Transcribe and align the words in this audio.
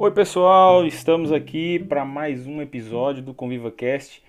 Oi 0.00 0.12
pessoal, 0.12 0.86
estamos 0.86 1.32
aqui 1.32 1.76
para 1.80 2.04
mais 2.04 2.46
um 2.46 2.62
episódio 2.62 3.20
do 3.20 3.34
ConvivaCast 3.34 4.22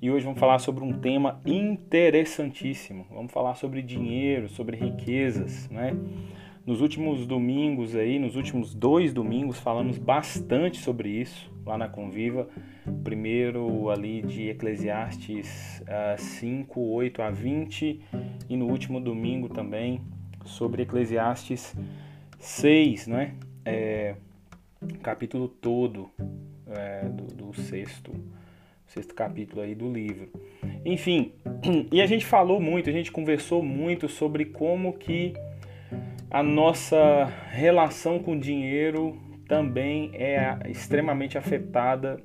e 0.00 0.10
hoje 0.10 0.24
vamos 0.24 0.40
falar 0.40 0.58
sobre 0.60 0.82
um 0.82 0.94
tema 0.94 1.42
interessantíssimo. 1.44 3.04
Vamos 3.10 3.30
falar 3.30 3.54
sobre 3.54 3.82
dinheiro, 3.82 4.48
sobre 4.48 4.78
riquezas, 4.78 5.68
né? 5.68 5.94
Nos 6.64 6.80
últimos 6.80 7.26
domingos 7.26 7.94
aí, 7.94 8.18
nos 8.18 8.34
últimos 8.34 8.74
dois 8.74 9.12
domingos, 9.12 9.58
falamos 9.58 9.98
bastante 9.98 10.78
sobre 10.78 11.10
isso 11.10 11.52
lá 11.66 11.76
na 11.76 11.86
Conviva. 11.86 12.48
Primeiro 13.04 13.90
ali 13.90 14.22
de 14.22 14.48
Eclesiastes 14.48 15.82
uh, 15.82 16.18
5, 16.18 16.80
8 16.80 17.20
a 17.20 17.30
20 17.30 18.00
e 18.48 18.56
no 18.56 18.68
último 18.68 18.98
domingo 18.98 19.50
também 19.50 20.00
sobre 20.46 20.84
Eclesiastes 20.84 21.76
6, 22.38 23.06
né? 23.06 23.34
É, 23.66 24.14
capítulo 25.02 25.48
todo 25.48 26.10
é, 26.66 27.08
do, 27.08 27.24
do 27.26 27.54
sexto, 27.54 28.12
sexto 28.86 29.14
capítulo 29.14 29.62
aí 29.62 29.74
do 29.74 29.92
livro. 29.92 30.30
Enfim, 30.84 31.32
e 31.92 32.00
a 32.00 32.06
gente 32.06 32.24
falou 32.24 32.60
muito, 32.60 32.88
a 32.88 32.92
gente 32.92 33.12
conversou 33.12 33.62
muito 33.62 34.08
sobre 34.08 34.46
como 34.46 34.94
que 34.94 35.34
a 36.30 36.42
nossa 36.42 37.24
relação 37.50 38.18
com 38.18 38.32
o 38.32 38.40
dinheiro 38.40 39.18
também 39.46 40.12
é 40.14 40.58
extremamente 40.68 41.36
afetada 41.36 42.22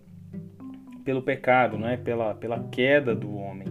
pelo 1.03 1.21
pecado, 1.21 1.77
não 1.77 1.87
é? 1.87 1.97
pela, 1.97 2.35
pela 2.35 2.63
queda 2.69 3.15
do 3.15 3.35
homem. 3.35 3.67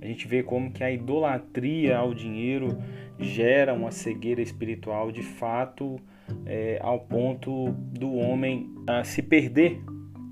A 0.00 0.06
gente 0.06 0.26
vê 0.28 0.42
como 0.42 0.72
que 0.72 0.84
a 0.84 0.90
idolatria 0.90 1.96
ao 1.96 2.12
dinheiro 2.12 2.78
gera 3.18 3.72
uma 3.72 3.90
cegueira 3.90 4.42
espiritual 4.42 5.12
de 5.12 5.22
fato 5.22 5.96
é, 6.46 6.78
ao 6.80 7.00
ponto 7.00 7.70
do 7.72 8.14
homem 8.14 8.70
a 8.86 9.04
se 9.04 9.22
perder 9.22 9.80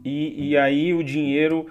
e, 0.04 0.50
e 0.50 0.56
aí 0.56 0.94
o 0.94 1.02
dinheiro 1.02 1.66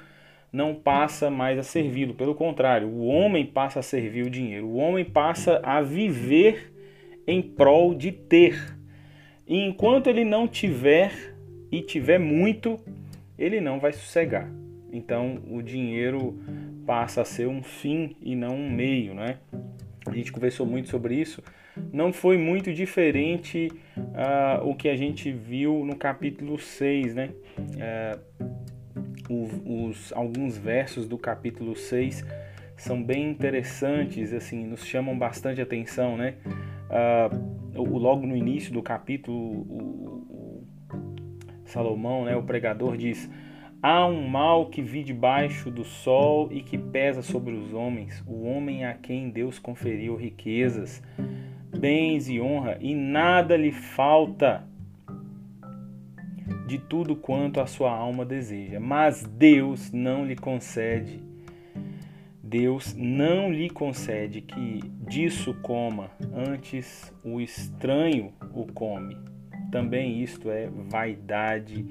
não 0.52 0.73
passa 0.73 1.30
mais 1.30 1.59
a 1.59 1.63
servi-lo, 1.63 2.13
pelo 2.13 2.33
contrário, 2.33 2.88
o 2.88 3.05
homem 3.05 3.45
passa 3.45 3.80
a 3.80 3.83
servir 3.83 4.25
o 4.25 4.30
dinheiro, 4.30 4.67
o 4.67 4.77
homem 4.77 5.05
passa 5.05 5.59
a 5.63 5.81
viver 5.81 6.73
em 7.27 7.41
prol 7.41 7.94
de 7.94 8.11
ter. 8.11 8.75
E 9.47 9.58
enquanto 9.58 10.08
ele 10.08 10.25
não 10.25 10.47
tiver 10.47 11.36
e 11.71 11.81
tiver 11.81 12.19
muito, 12.19 12.80
ele 13.38 13.61
não 13.61 13.80
vai 13.80 13.93
sossegar. 13.93 14.49
Então 14.91 15.39
o 15.49 15.61
dinheiro 15.61 16.39
passa 16.86 17.21
a 17.21 17.25
ser 17.25 17.47
um 17.47 17.61
fim 17.61 18.16
e 18.21 18.36
não 18.36 18.55
um 18.55 18.69
meio, 18.71 19.14
né? 19.14 19.38
A 20.08 20.11
gente 20.11 20.31
conversou 20.31 20.66
muito 20.66 20.89
sobre 20.89 21.14
isso. 21.14 21.43
Não 21.91 22.13
foi 22.13 22.38
muito 22.38 22.73
diferente 22.73 23.72
uh, 23.97 24.67
o 24.67 24.75
que 24.75 24.89
a 24.89 24.95
gente 24.95 25.31
viu 25.31 25.83
no 25.86 25.95
capítulo 25.95 26.58
6, 26.58 27.16
né? 27.16 27.30
Uh, 27.58 28.30
os, 29.89 30.11
alguns 30.13 30.58
versos 30.58 31.08
do 31.08 31.17
capítulo 31.17 31.75
6 31.75 32.25
são 32.75 33.03
bem 33.03 33.30
interessantes, 33.30 34.33
assim, 34.33 34.66
nos 34.66 34.86
chamam 34.86 35.17
bastante 35.17 35.61
atenção, 35.61 36.17
né? 36.17 36.36
Uh, 36.89 37.97
logo 37.97 38.25
no 38.25 38.36
início 38.36 38.73
do 38.73 38.81
capítulo, 38.81 39.38
o, 39.38 40.66
o 40.89 40.99
Salomão, 41.66 42.25
né, 42.25 42.36
o 42.36 42.43
pregador, 42.43 42.97
diz: 42.97 43.30
Há 43.81 44.05
um 44.05 44.27
mal 44.27 44.69
que 44.69 44.81
vi 44.81 45.03
debaixo 45.03 45.71
do 45.71 45.83
sol 45.83 46.49
e 46.52 46.61
que 46.61 46.77
pesa 46.77 47.21
sobre 47.21 47.53
os 47.53 47.73
homens, 47.73 48.23
o 48.27 48.43
homem 48.43 48.86
a 48.86 48.93
quem 48.93 49.30
Deus 49.30 49.59
conferiu 49.59 50.16
riquezas, 50.16 51.02
bens 51.77 52.29
e 52.29 52.39
honra, 52.39 52.77
e 52.79 52.95
nada 52.95 53.55
lhe 53.55 53.71
falta 53.71 54.67
de 56.67 56.77
tudo 56.77 57.15
quanto 57.15 57.59
a 57.59 57.65
sua 57.65 57.91
alma 57.91 58.25
deseja. 58.25 58.80
Mas 58.80 59.23
Deus 59.23 59.91
não 59.91 60.25
lhe 60.25 60.35
concede 60.35 61.29
Deus 62.49 62.95
não 62.97 63.53
lhe 63.53 63.69
concede 63.69 64.41
que 64.41 64.79
disso 65.08 65.53
coma, 65.61 66.09
antes 66.33 67.13
o 67.23 67.39
estranho 67.39 68.33
o 68.55 68.65
come. 68.65 69.15
Também 69.71 70.23
isto 70.23 70.49
é 70.49 70.67
vaidade 70.89 71.85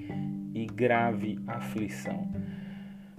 e 0.53 0.67
grave 0.67 1.39
aflição. 1.47 2.27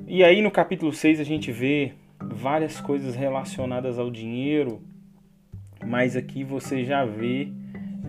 E 0.06 0.22
aí 0.22 0.42
no 0.42 0.52
capítulo 0.52 0.92
6 0.92 1.22
a 1.22 1.24
gente 1.24 1.50
vê 1.50 1.94
várias 2.22 2.81
coisas 2.81 3.16
relacionadas 3.16 3.98
ao 3.98 4.12
dinheiro, 4.12 4.81
mas 5.90 6.16
aqui 6.16 6.44
você 6.44 6.86
já 6.86 7.04
vê 7.04 7.52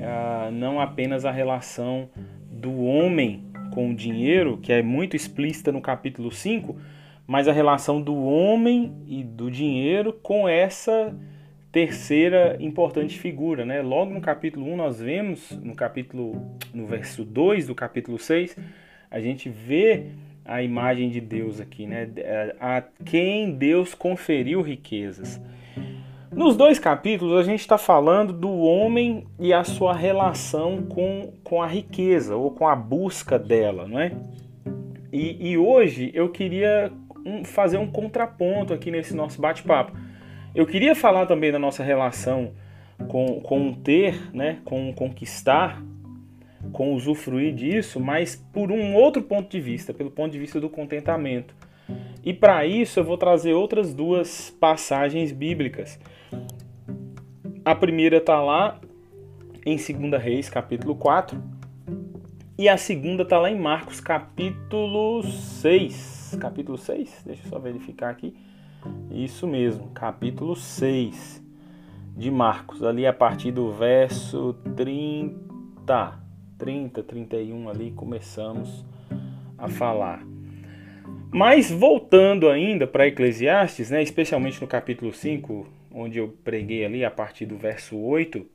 ah, 0.02 0.50
não 0.52 0.78
apenas 0.78 1.24
a 1.24 1.30
relação 1.30 2.10
do 2.52 2.84
homem 2.84 3.42
com 3.72 3.88
o 3.88 3.94
dinheiro, 3.94 4.58
que 4.58 4.70
é 4.70 4.82
muito 4.82 5.16
explícita 5.16 5.72
no 5.72 5.80
capítulo 5.80 6.30
5, 6.30 6.76
mas 7.26 7.48
a 7.48 7.52
relação 7.52 8.02
do 8.02 8.14
homem 8.22 8.92
e 9.06 9.24
do 9.24 9.50
dinheiro 9.50 10.12
com 10.12 10.46
essa 10.46 11.16
terceira 11.72 12.58
importante 12.60 13.18
figura, 13.18 13.64
né? 13.64 13.80
Logo 13.80 14.12
no 14.12 14.20
capítulo 14.20 14.70
1 14.70 14.76
nós 14.76 15.00
vemos, 15.00 15.50
no 15.52 15.74
capítulo 15.74 16.54
no 16.74 16.86
verso 16.86 17.24
2 17.24 17.68
do 17.68 17.74
capítulo 17.74 18.18
6, 18.18 18.58
a 19.10 19.20
gente 19.20 19.48
vê 19.48 20.08
a 20.44 20.62
imagem 20.62 21.08
de 21.08 21.20
Deus 21.20 21.58
aqui, 21.58 21.86
né? 21.86 22.10
A 22.60 22.82
quem 23.06 23.52
Deus 23.52 23.94
conferiu 23.94 24.60
riquezas. 24.60 25.40
Nos 26.32 26.56
dois 26.56 26.78
capítulos 26.78 27.36
a 27.36 27.42
gente 27.42 27.58
está 27.58 27.76
falando 27.76 28.32
do 28.32 28.50
homem 28.60 29.26
e 29.36 29.52
a 29.52 29.64
sua 29.64 29.92
relação 29.92 30.82
com, 30.82 31.32
com 31.42 31.60
a 31.60 31.66
riqueza 31.66 32.36
ou 32.36 32.52
com 32.52 32.68
a 32.68 32.76
busca 32.76 33.36
dela, 33.36 33.86
não 33.88 33.98
é? 33.98 34.12
E, 35.12 35.50
e 35.50 35.58
hoje 35.58 36.12
eu 36.14 36.28
queria 36.28 36.92
um, 37.26 37.44
fazer 37.44 37.78
um 37.78 37.90
contraponto 37.90 38.72
aqui 38.72 38.92
nesse 38.92 39.12
nosso 39.14 39.40
bate-papo. 39.40 39.92
Eu 40.54 40.66
queria 40.66 40.94
falar 40.94 41.26
também 41.26 41.50
da 41.50 41.58
nossa 41.58 41.82
relação 41.82 42.52
com, 43.08 43.40
com 43.40 43.72
ter, 43.72 44.32
né, 44.32 44.58
com 44.64 44.92
conquistar, 44.92 45.82
com 46.72 46.94
usufruir 46.94 47.52
disso, 47.52 47.98
mas 47.98 48.36
por 48.52 48.70
um 48.70 48.94
outro 48.94 49.20
ponto 49.20 49.50
de 49.50 49.60
vista, 49.60 49.92
pelo 49.92 50.12
ponto 50.12 50.30
de 50.30 50.38
vista 50.38 50.60
do 50.60 50.70
contentamento. 50.70 51.54
E 52.24 52.32
para 52.32 52.64
isso 52.64 53.00
eu 53.00 53.04
vou 53.04 53.18
trazer 53.18 53.52
outras 53.52 53.92
duas 53.92 54.50
passagens 54.60 55.32
bíblicas. 55.32 55.98
A 57.64 57.74
primeira 57.74 58.16
está 58.16 58.40
lá 58.40 58.80
em 59.66 59.76
2 59.76 60.22
Reis, 60.22 60.48
capítulo 60.48 60.94
4, 60.94 61.42
e 62.58 62.68
a 62.68 62.76
segunda 62.76 63.22
está 63.22 63.38
lá 63.38 63.50
em 63.50 63.58
Marcos, 63.58 64.00
capítulo 64.00 65.22
6 65.22 66.20
capítulo 66.36 66.78
6, 66.78 67.22
deixa 67.26 67.42
eu 67.44 67.48
só 67.48 67.58
verificar 67.58 68.10
aqui. 68.10 68.34
Isso 69.10 69.46
mesmo, 69.46 69.88
capítulo 69.88 70.54
6 70.54 71.42
de 72.16 72.30
Marcos, 72.30 72.82
ali 72.82 73.06
a 73.06 73.12
partir 73.12 73.52
do 73.52 73.72
verso 73.72 74.54
30, 74.76 76.20
30, 76.58 77.02
31 77.02 77.68
ali 77.68 77.90
começamos 77.92 78.84
a 79.58 79.68
falar. 79.68 80.24
Mas 81.32 81.70
voltando 81.70 82.48
ainda 82.48 82.86
para 82.86 83.06
Eclesiastes, 83.06 83.90
né, 83.90 84.02
especialmente 84.02 84.60
no 84.60 84.66
capítulo 84.66 85.12
5, 85.12 85.66
onde 85.92 86.18
eu 86.18 86.28
preguei 86.44 86.84
ali 86.84 87.04
a 87.04 87.10
partir 87.10 87.46
do 87.46 87.56
verso 87.56 87.98
8, 87.98 88.46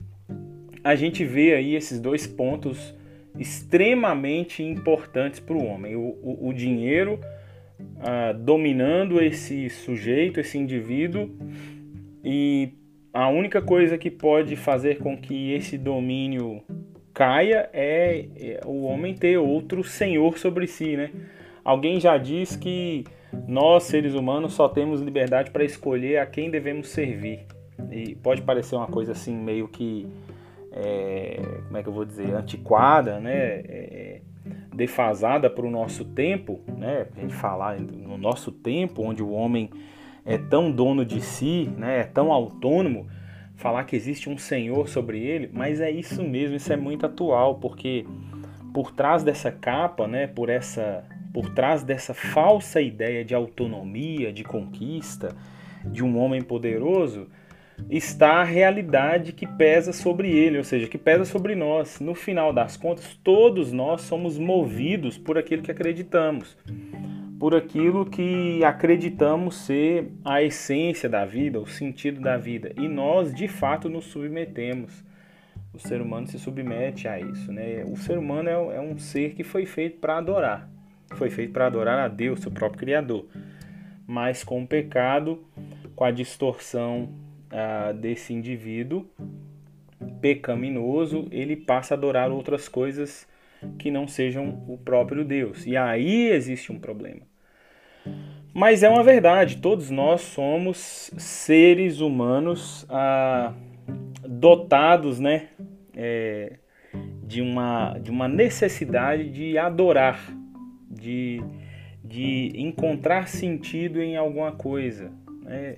a 0.83 0.95
gente 0.95 1.23
vê 1.23 1.53
aí 1.53 1.75
esses 1.75 1.99
dois 1.99 2.27
pontos 2.27 2.93
extremamente 3.39 4.63
importantes 4.63 5.39
para 5.39 5.55
o 5.55 5.65
homem: 5.65 5.95
o, 5.95 6.53
dinheiro 6.53 7.19
ah, 7.99 8.33
dominando 8.33 9.21
esse 9.21 9.69
sujeito, 9.69 10.39
esse 10.39 10.57
indivíduo, 10.57 11.29
e 12.23 12.73
a 13.13 13.29
única 13.29 13.61
coisa 13.61 13.97
que 13.97 14.11
pode 14.11 14.55
fazer 14.55 14.99
com 14.99 15.17
que 15.17 15.53
esse 15.53 15.77
domínio 15.77 16.61
caia 17.13 17.69
é, 17.71 18.25
é 18.35 18.61
o 18.65 18.83
homem 18.83 19.13
ter 19.13 19.37
outro 19.37 19.83
senhor 19.83 20.37
sobre 20.37 20.67
si, 20.67 20.97
né? 20.97 21.11
Alguém 21.63 21.99
já 21.99 22.17
diz 22.17 22.55
que 22.55 23.05
nós, 23.47 23.83
seres 23.83 24.13
humanos, 24.13 24.53
só 24.53 24.67
temos 24.67 25.01
liberdade 25.01 25.51
para 25.51 25.63
escolher 25.63 26.17
a 26.17 26.25
quem 26.25 26.49
devemos 26.49 26.89
servir. 26.89 27.45
E 27.91 28.15
pode 28.15 28.41
parecer 28.41 28.75
uma 28.75 28.87
coisa 28.87 29.11
assim 29.11 29.35
meio 29.35 29.67
que, 29.67 30.07
é, 30.71 31.39
como 31.65 31.77
é 31.77 31.83
que 31.83 31.89
eu 31.89 31.93
vou 31.93 32.05
dizer, 32.05 32.33
antiquada, 32.33 33.19
né? 33.19 33.35
É, 33.35 34.21
defasada 34.73 35.49
para 35.49 35.65
o 35.65 35.71
nosso 35.71 36.03
tempo, 36.03 36.59
né? 36.77 37.07
A 37.15 37.19
gente 37.21 37.33
falar 37.33 37.79
no 37.79 38.17
nosso 38.17 38.51
tempo, 38.51 39.03
onde 39.03 39.23
o 39.23 39.31
homem 39.31 39.69
é 40.25 40.37
tão 40.37 40.71
dono 40.71 41.05
de 41.05 41.21
si, 41.21 41.69
né? 41.77 42.01
É 42.01 42.03
tão 42.03 42.31
autônomo, 42.31 43.07
falar 43.55 43.85
que 43.85 43.95
existe 43.95 44.29
um 44.29 44.37
Senhor 44.37 44.87
sobre 44.89 45.19
ele, 45.19 45.49
mas 45.53 45.79
é 45.79 45.89
isso 45.89 46.23
mesmo, 46.23 46.55
isso 46.57 46.71
é 46.73 46.75
muito 46.75 47.05
atual, 47.05 47.55
porque 47.55 48.05
por 48.73 48.91
trás 48.91 49.23
dessa 49.23 49.51
capa, 49.51 50.07
né? 50.07 50.27
Por 50.27 50.49
essa, 50.49 51.03
por 51.35 51.49
trás 51.49 51.83
dessa 51.83 52.13
falsa 52.13 52.79
ideia 52.79 53.25
de 53.25 53.35
autonomia, 53.35 54.31
de 54.31 54.41
conquista, 54.41 55.35
de 55.83 56.01
um 56.01 56.17
homem 56.17 56.41
poderoso, 56.41 57.27
está 57.89 58.35
a 58.35 58.43
realidade 58.45 59.33
que 59.33 59.45
pesa 59.45 59.91
sobre 59.91 60.31
ele, 60.31 60.57
ou 60.57 60.63
seja, 60.63 60.87
que 60.87 60.97
pesa 60.97 61.25
sobre 61.25 61.53
nós. 61.53 61.99
No 61.99 62.15
final 62.15 62.53
das 62.53 62.77
contas, 62.77 63.19
todos 63.21 63.73
nós 63.73 63.99
somos 64.03 64.37
movidos 64.39 65.17
por 65.17 65.37
aquilo 65.37 65.61
que 65.61 65.69
acreditamos, 65.69 66.57
por 67.37 67.53
aquilo 67.53 68.05
que 68.05 68.63
acreditamos 68.63 69.55
ser 69.57 70.13
a 70.23 70.41
essência 70.41 71.09
da 71.09 71.25
vida, 71.25 71.59
o 71.59 71.67
sentido 71.67 72.21
da 72.21 72.37
vida, 72.37 72.71
e 72.77 72.87
nós 72.87 73.33
de 73.33 73.49
fato 73.49 73.89
nos 73.89 74.05
submetemos. 74.05 75.03
O 75.73 75.79
ser 75.79 75.99
humano 75.99 76.27
se 76.27 76.39
submete 76.39 77.09
a 77.09 77.19
isso, 77.19 77.51
né? 77.51 77.83
O 77.91 77.97
ser 77.97 78.17
humano 78.17 78.47
é, 78.47 78.77
é 78.77 78.79
um 78.79 78.97
ser 78.97 79.33
que 79.33 79.43
foi 79.43 79.65
feito 79.65 79.99
para 79.99 80.17
adorar, 80.17 80.69
foi 81.13 81.29
feito 81.29 81.53
para 81.53 81.67
adorar 81.67 81.99
a 81.99 82.07
Deus, 82.07 82.41
seu 82.41 82.51
próprio 82.51 82.79
Criador. 82.79 83.25
Mas 84.07 84.43
com 84.43 84.63
o 84.63 84.67
pecado, 84.67 85.43
com 85.95 86.03
a 86.03 86.11
distorção 86.11 87.09
ah, 87.51 87.91
desse 87.91 88.33
indivíduo 88.33 89.07
pecaminoso, 90.21 91.27
ele 91.31 91.55
passa 91.55 91.93
a 91.93 91.97
adorar 91.97 92.31
outras 92.31 92.67
coisas 92.67 93.27
que 93.79 93.89
não 93.89 94.07
sejam 94.07 94.63
o 94.67 94.77
próprio 94.77 95.23
Deus. 95.23 95.65
E 95.65 95.75
aí 95.75 96.29
existe 96.29 96.71
um 96.71 96.79
problema. 96.79 97.21
Mas 98.53 98.83
é 98.83 98.89
uma 98.89 99.03
verdade, 99.03 99.57
todos 99.57 99.89
nós 99.89 100.21
somos 100.21 101.11
seres 101.17 101.99
humanos 101.99 102.85
ah, 102.89 103.53
dotados 104.27 105.19
né, 105.19 105.49
é, 105.93 106.53
de, 107.23 107.41
uma, 107.41 107.97
de 107.99 108.09
uma 108.09 108.27
necessidade 108.27 109.29
de 109.29 109.57
adorar, 109.57 110.33
de, 111.05 111.43
de 112.03 112.51
encontrar 112.55 113.27
sentido 113.27 114.01
em 114.01 114.17
alguma 114.17 114.51
coisa. 114.51 115.11
Né? 115.43 115.75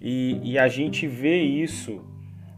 E, 0.00 0.40
e 0.44 0.58
a 0.58 0.68
gente 0.68 1.08
vê 1.08 1.42
isso 1.42 2.00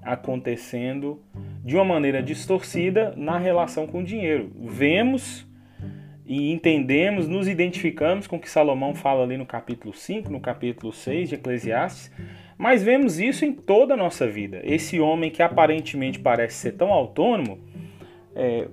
acontecendo 0.03 1.23
de 1.65 1.75
uma 1.75 1.85
maneira 1.85 2.23
distorcida 2.23 3.15
na 3.17 3.39
relação 3.39 3.87
com 3.87 4.01
o 4.01 4.05
dinheiro. 4.05 4.51
Vemos 4.61 5.47
e 6.27 6.53
entendemos, 6.53 7.27
nos 7.27 7.49
identificamos 7.49 8.27
com 8.27 8.37
o 8.37 8.41
que 8.41 8.51
Salomão 8.51 8.95
fala 8.95 9.23
ali 9.23 9.37
no 9.37 9.47
capítulo 9.47 9.95
5, 9.95 10.31
no 10.31 10.41
capítulo 10.41 10.93
6 10.93 11.31
de 11.31 11.35
Eclesiastes, 11.37 12.13
mas 12.59 12.83
vemos 12.83 13.19
isso 13.19 13.45
em 13.45 13.53
toda 13.53 13.95
a 13.95 13.97
nossa 13.97 14.29
vida. 14.29 14.61
Esse 14.65 15.01
homem 15.01 15.31
que 15.31 15.43
aparentemente 15.43 16.19
parece 16.19 16.57
ser 16.57 16.73
tão 16.73 16.93
autônomo, 16.93 17.59
é, 18.35 18.69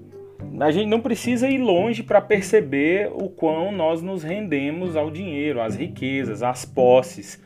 a 0.60 0.72
gente 0.72 0.88
não 0.88 1.02
precisa 1.02 1.50
ir 1.50 1.58
longe 1.58 2.04
para 2.04 2.22
perceber 2.22 3.10
o 3.14 3.30
quão 3.30 3.72
nós 3.72 4.02
nos 4.02 4.24
rendemos 4.24 4.96
ao 4.96 5.12
dinheiro, 5.12 5.62
às 5.62 5.76
riquezas, 5.76 6.44
às 6.44 6.66
posses 6.66 7.42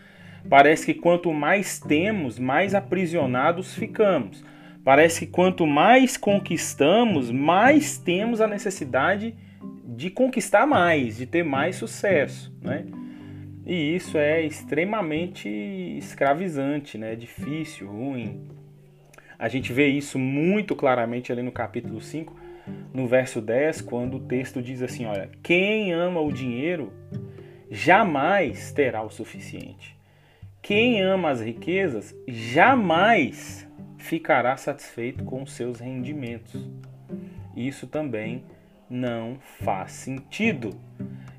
Parece 0.50 0.86
que 0.86 0.94
quanto 0.94 1.32
mais 1.32 1.80
temos, 1.80 2.38
mais 2.38 2.76
aprisionados 2.76 3.74
ficamos. 3.74 4.44
Parece 4.84 5.26
que 5.26 5.32
quanto 5.32 5.66
mais 5.66 6.18
conquistamos, 6.18 7.32
mais 7.32 7.98
temos 7.98 8.42
a 8.42 8.48
necessidade 8.48 9.36
de 9.86 10.10
conquistar 10.10 10.66
mais, 10.66 11.18
de 11.18 11.26
ter 11.26 11.44
mais 11.44 11.78
sucesso, 11.78 12.54
né? 12.62 12.86
E 13.66 13.96
isso 13.96 14.18
é 14.18 14.42
extremamente 14.42 15.48
escravizante, 15.98 16.98
né? 16.98 17.16
Difícil, 17.16 17.88
ruim. 17.88 18.50
A 19.40 19.48
gente 19.48 19.72
vê 19.72 19.88
isso 19.88 20.20
muito 20.20 20.76
claramente 20.76 21.32
ali 21.32 21.42
no 21.42 21.52
capítulo 21.52 22.02
5, 22.02 22.36
no 22.94 23.08
verso 23.08 23.42
10, 23.42 23.82
quando 23.82 24.18
o 24.18 24.20
texto 24.20 24.62
diz 24.62 24.82
assim: 24.82 25.06
Olha, 25.06 25.30
quem 25.42 25.94
ama 25.94 26.22
o 26.22 26.32
dinheiro 26.32 26.94
jamais 27.70 28.72
terá 28.72 29.02
o 29.02 29.10
suficiente. 29.10 29.98
Quem 30.62 31.02
ama 31.02 31.30
as 31.30 31.42
riquezas 31.42 32.16
jamais 32.28 33.68
ficará 33.98 34.56
satisfeito 34.56 35.24
com 35.24 35.44
os 35.44 35.54
seus 35.54 35.80
rendimentos. 35.80 36.70
Isso 37.56 37.88
também 37.88 38.44
não 38.90 39.38
faz 39.60 39.92
sentido. 39.92 40.70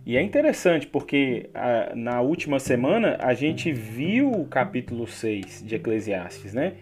E 0.04 0.16
é 0.16 0.22
interessante 0.22 0.86
porque 0.86 1.48
a, 1.54 1.94
na 1.94 2.20
última 2.20 2.58
semana 2.58 3.16
a 3.20 3.32
gente 3.32 3.72
viu 3.72 4.30
o 4.30 4.46
capítulo 4.46 5.06
6 5.06 5.62
de 5.64 5.76
Eclesiastes, 5.76 6.52
né? 6.52 6.74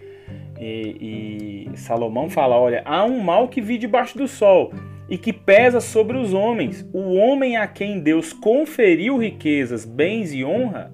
E, 0.61 1.69
e, 1.73 1.77
Salomão 1.79 2.31
fala: 2.31 2.59
olha, 2.59 2.83
há 2.85 3.05
um 3.05 3.21
mal 3.21 3.49
que 3.49 3.61
vi 3.61 3.79
debaixo 3.79 4.17
do 4.17 4.29
sol 4.29 4.73
e 5.09 5.19
que 5.19 5.33
pesa 5.33 5.81
sobre 5.81 6.17
os 6.17 6.33
homens. 6.33 6.89
O 6.93 7.15
homem 7.15 7.57
a 7.57 7.67
quem 7.67 8.01
Deus 8.01 8.33
conferiu 8.33 9.19
riquezas, 9.19 9.85
bens 9.85 10.33
e 10.33 10.45
honra 10.45 10.93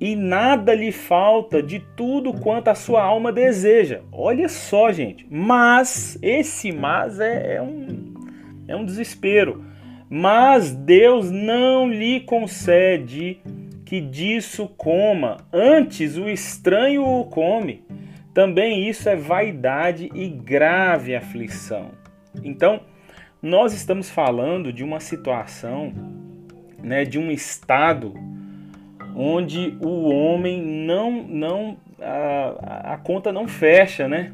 e 0.00 0.16
nada 0.16 0.74
lhe 0.74 0.90
falta 0.90 1.62
de 1.62 1.78
tudo 1.94 2.32
quanto 2.32 2.68
a 2.68 2.74
sua 2.74 3.02
alma 3.02 3.30
deseja. 3.30 4.00
Olha 4.10 4.48
só, 4.48 4.90
gente. 4.90 5.26
Mas, 5.30 6.18
esse 6.22 6.72
mas 6.72 7.20
é, 7.20 7.56
é, 7.56 7.62
um, 7.62 8.14
é 8.66 8.74
um 8.74 8.84
desespero. 8.84 9.62
Mas 10.08 10.72
Deus 10.72 11.30
não 11.30 11.88
lhe 11.88 12.20
concede 12.20 13.40
que 13.84 14.00
disso 14.00 14.68
coma, 14.76 15.36
antes 15.52 16.16
o 16.16 16.28
estranho 16.30 17.04
o 17.04 17.24
come. 17.26 17.84
Também 18.32 18.88
isso 18.88 19.08
é 19.08 19.16
vaidade 19.16 20.10
e 20.14 20.28
grave 20.28 21.14
aflição. 21.14 21.90
Então, 22.44 22.80
nós 23.42 23.72
estamos 23.72 24.08
falando 24.08 24.72
de 24.72 24.84
uma 24.84 25.00
situação, 25.00 25.92
né, 26.82 27.04
de 27.04 27.18
um 27.18 27.30
estado 27.30 28.14
onde 29.16 29.76
o 29.80 30.08
homem 30.08 30.62
não, 30.62 31.22
não 31.24 31.76
a, 32.00 32.94
a 32.94 32.96
conta 32.98 33.32
não 33.32 33.48
fecha, 33.48 34.08
né? 34.08 34.32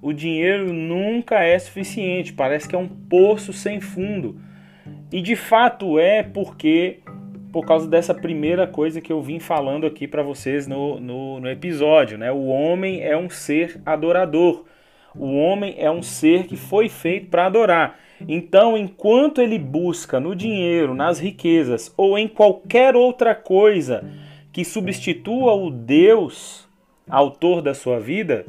O 0.00 0.12
dinheiro 0.12 0.72
nunca 0.72 1.42
é 1.42 1.58
suficiente, 1.58 2.32
parece 2.32 2.68
que 2.68 2.74
é 2.74 2.78
um 2.78 2.88
poço 2.88 3.52
sem 3.52 3.80
fundo. 3.80 4.40
E 5.10 5.22
de 5.22 5.36
fato 5.36 5.98
é 5.98 6.22
porque 6.22 7.00
por 7.54 7.64
causa 7.64 7.86
dessa 7.86 8.12
primeira 8.12 8.66
coisa 8.66 9.00
que 9.00 9.12
eu 9.12 9.22
vim 9.22 9.38
falando 9.38 9.86
aqui 9.86 10.08
para 10.08 10.24
vocês 10.24 10.66
no, 10.66 10.98
no, 10.98 11.38
no, 11.38 11.48
episódio, 11.48 12.18
né? 12.18 12.32
O 12.32 12.46
homem 12.46 13.00
é 13.00 13.16
um 13.16 13.30
ser 13.30 13.80
adorador. 13.86 14.64
O 15.14 15.36
homem 15.36 15.76
é 15.78 15.88
um 15.88 16.02
ser 16.02 16.48
que 16.48 16.56
foi 16.56 16.88
feito 16.88 17.28
para 17.28 17.46
adorar. 17.46 17.96
Então, 18.26 18.76
enquanto 18.76 19.40
ele 19.40 19.56
busca 19.56 20.18
no 20.18 20.34
dinheiro, 20.34 20.96
nas 20.96 21.20
riquezas 21.20 21.94
ou 21.96 22.18
em 22.18 22.26
qualquer 22.26 22.96
outra 22.96 23.36
coisa 23.36 24.04
que 24.52 24.64
substitua 24.64 25.54
o 25.54 25.70
Deus, 25.70 26.68
autor 27.08 27.62
da 27.62 27.72
sua 27.72 28.00
vida, 28.00 28.44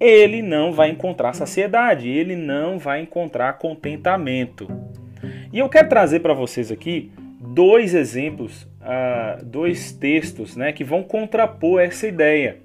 ele 0.00 0.40
não 0.40 0.72
vai 0.72 0.88
encontrar 0.88 1.34
saciedade, 1.34 2.08
ele 2.08 2.34
não 2.34 2.78
vai 2.78 3.02
encontrar 3.02 3.58
contentamento. 3.58 4.66
E 5.52 5.58
eu 5.58 5.68
quero 5.68 5.90
trazer 5.90 6.20
para 6.20 6.32
vocês 6.32 6.72
aqui 6.72 7.12
dois 7.40 7.94
exemplos, 7.94 8.64
uh, 8.80 9.44
dois 9.44 9.92
textos 9.92 10.56
né, 10.56 10.72
que 10.72 10.84
vão 10.84 11.02
contrapor 11.02 11.80
essa 11.80 12.06
ideia. 12.06 12.58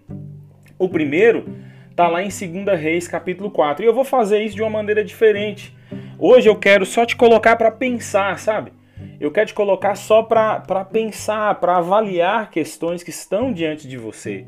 O 0.78 0.90
primeiro 0.90 1.46
está 1.90 2.08
lá 2.08 2.24
em 2.24 2.30
2 2.30 2.80
Reis, 2.80 3.08
capítulo 3.08 3.52
4, 3.52 3.84
e 3.84 3.88
eu 3.88 3.94
vou 3.94 4.04
fazer 4.04 4.42
isso 4.44 4.56
de 4.56 4.62
uma 4.62 4.70
maneira 4.70 5.04
diferente 5.04 5.74
Hoje 6.18 6.48
eu 6.48 6.56
quero 6.56 6.86
só 6.86 7.06
te 7.06 7.16
colocar 7.16 7.56
para 7.56 7.72
pensar, 7.72 8.40
sabe? 8.40 8.72
Eu 9.20 9.32
quero 9.32 9.48
te 9.48 9.54
colocar 9.54 9.96
só 9.96 10.24
para 10.24 10.86
pensar, 10.86 11.56
para 11.56 11.78
avaliar 11.78 12.50
questões 12.50 13.04
que 13.04 13.10
estão 13.10 13.52
diante 13.52 13.88
de 13.88 13.98
você 13.98 14.46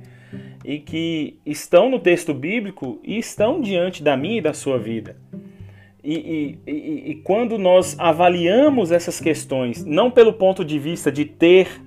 e 0.64 0.80
que 0.80 1.40
estão 1.46 1.90
no 1.90 2.00
texto 2.00 2.34
bíblico 2.34 3.00
e 3.04 3.18
estão 3.18 3.62
diante 3.62 4.02
da 4.04 4.16
minha 4.16 4.38
e 4.38 4.42
da 4.42 4.54
sua 4.54 4.80
vida. 4.80 5.18
E, 6.08 6.60
e, 6.68 7.12
e, 7.12 7.16
quando 7.24 7.58
nós 7.58 7.96
avaliamos 7.98 8.92
essas 8.92 9.20
questões, 9.20 9.84
não 9.84 10.12
pelo 10.12 10.34
ponto 10.34 10.64
de 10.64 10.78
vista 10.78 11.12
de 11.12 11.26
ter, 11.26 11.82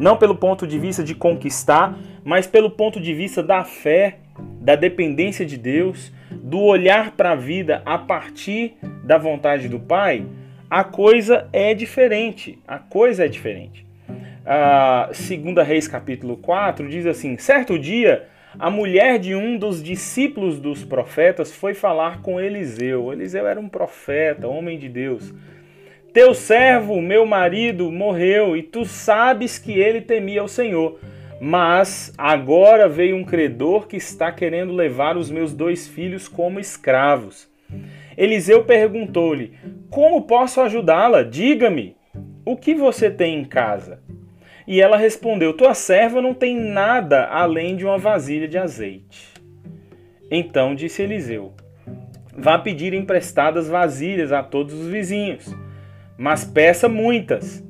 não 0.00 0.16
pelo 0.16 0.34
ponto 0.34 0.66
de 0.66 0.76
vista 0.76 1.04
de 1.04 1.14
conquistar, 1.14 1.96
mas 2.24 2.48
pelo 2.48 2.68
ponto 2.68 3.00
de 3.00 3.14
vista 3.14 3.44
da 3.44 3.62
fé, 3.62 4.18
da 4.60 4.74
dependência 4.74 5.46
de 5.46 5.56
Deus, 5.56 6.12
do 6.32 6.58
olhar 6.58 7.12
para 7.12 7.30
a 7.30 7.36
vida 7.36 7.80
a 7.86 7.96
partir 7.96 8.74
da 9.04 9.16
vontade 9.16 9.68
do 9.68 9.78
Pai, 9.78 10.26
a 10.68 10.82
coisa 10.82 11.48
é 11.52 11.72
diferente. 11.72 12.58
A 12.66 12.78
coisa 12.78 13.24
é 13.24 13.28
diferente. 13.28 13.86
A 14.44 15.10
segunda 15.12 15.62
Reis 15.62 15.86
capítulo 15.86 16.36
4 16.36 16.88
diz 16.88 17.06
assim: 17.06 17.38
Certo 17.38 17.78
dia, 17.78 18.26
a 18.58 18.70
mulher 18.70 19.18
de 19.18 19.34
um 19.34 19.56
dos 19.56 19.82
discípulos 19.82 20.58
dos 20.58 20.84
profetas 20.84 21.52
foi 21.52 21.74
falar 21.74 22.20
com 22.20 22.40
Eliseu. 22.40 23.12
Eliseu 23.12 23.46
era 23.46 23.60
um 23.60 23.68
profeta, 23.68 24.48
homem 24.48 24.78
de 24.78 24.88
Deus. 24.88 25.32
Teu 26.12 26.34
servo, 26.34 27.00
meu 27.00 27.24
marido, 27.24 27.90
morreu 27.92 28.56
e 28.56 28.62
tu 28.62 28.84
sabes 28.84 29.58
que 29.58 29.78
ele 29.78 30.00
temia 30.00 30.42
o 30.42 30.48
Senhor. 30.48 30.98
Mas 31.40 32.12
agora 32.18 32.88
veio 32.88 33.16
um 33.16 33.24
credor 33.24 33.86
que 33.86 33.96
está 33.96 34.32
querendo 34.32 34.72
levar 34.72 35.16
os 35.16 35.30
meus 35.30 35.54
dois 35.54 35.86
filhos 35.86 36.26
como 36.26 36.58
escravos. 36.58 37.48
Eliseu 38.16 38.64
perguntou-lhe: 38.64 39.52
Como 39.88 40.22
posso 40.22 40.60
ajudá-la? 40.60 41.22
Diga-me, 41.22 41.96
o 42.44 42.56
que 42.56 42.74
você 42.74 43.08
tem 43.08 43.38
em 43.38 43.44
casa? 43.44 44.02
E 44.66 44.80
ela 44.80 44.96
respondeu: 44.96 45.52
Tua 45.52 45.74
serva 45.74 46.20
não 46.20 46.34
tem 46.34 46.58
nada 46.58 47.26
além 47.26 47.76
de 47.76 47.84
uma 47.84 47.98
vasilha 47.98 48.46
de 48.46 48.58
azeite. 48.58 49.28
Então 50.30 50.74
disse 50.74 51.02
Eliseu: 51.02 51.54
Vá 52.36 52.58
pedir 52.58 52.94
emprestadas 52.94 53.68
vasilhas 53.68 54.32
a 54.32 54.42
todos 54.42 54.74
os 54.74 54.86
vizinhos, 54.88 55.54
mas 56.16 56.44
peça 56.44 56.88
muitas. 56.88 57.64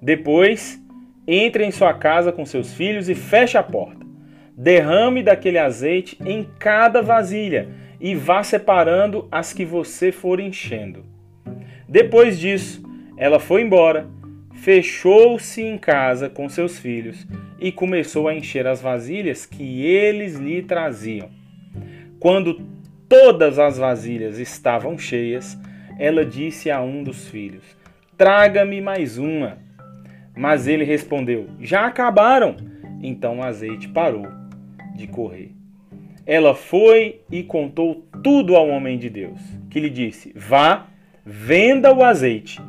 Depois, 0.00 0.80
entre 1.26 1.64
em 1.64 1.70
sua 1.70 1.94
casa 1.94 2.32
com 2.32 2.44
seus 2.44 2.74
filhos 2.74 3.08
e 3.08 3.14
feche 3.14 3.56
a 3.56 3.62
porta. 3.62 4.04
Derrame 4.56 5.22
daquele 5.22 5.58
azeite 5.58 6.18
em 6.24 6.46
cada 6.58 7.00
vasilha 7.00 7.68
e 8.00 8.14
vá 8.14 8.42
separando 8.42 9.26
as 9.30 9.52
que 9.52 9.64
você 9.64 10.12
for 10.12 10.40
enchendo. 10.40 11.04
Depois 11.88 12.38
disso, 12.38 12.82
ela 13.16 13.38
foi 13.38 13.62
embora, 13.62 14.06
fechou-se 14.54 15.62
em 15.62 15.78
casa 15.78 16.28
com 16.28 16.48
seus 16.48 16.78
filhos 16.78 17.26
e 17.58 17.70
começou 17.72 18.28
a 18.28 18.34
encher 18.34 18.66
as 18.66 18.80
vasilhas 18.80 19.46
que 19.46 19.84
eles 19.84 20.36
lhe 20.36 20.62
traziam. 20.62 21.30
Quando 22.18 22.60
todas 23.08 23.58
as 23.58 23.78
vasilhas 23.78 24.38
estavam 24.38 24.96
cheias, 24.98 25.58
ela 25.98 26.24
disse 26.24 26.70
a 26.70 26.80
um 26.80 27.02
dos 27.02 27.28
filhos: 27.28 27.64
Traga-me 28.16 28.80
mais 28.80 29.18
uma. 29.18 29.58
Mas 30.36 30.66
ele 30.66 30.84
respondeu: 30.84 31.48
Já 31.60 31.86
acabaram. 31.86 32.56
Então 33.02 33.38
o 33.38 33.42
azeite 33.42 33.88
parou 33.88 34.26
de 34.94 35.06
correr. 35.06 35.52
Ela 36.24 36.54
foi 36.54 37.20
e 37.30 37.42
contou 37.42 38.06
tudo 38.22 38.54
ao 38.54 38.68
homem 38.68 38.96
de 38.96 39.10
Deus, 39.10 39.40
que 39.68 39.80
lhe 39.80 39.90
disse: 39.90 40.32
Vá, 40.36 40.86
venda 41.24 41.92
o 41.92 42.04
azeite, 42.04 42.60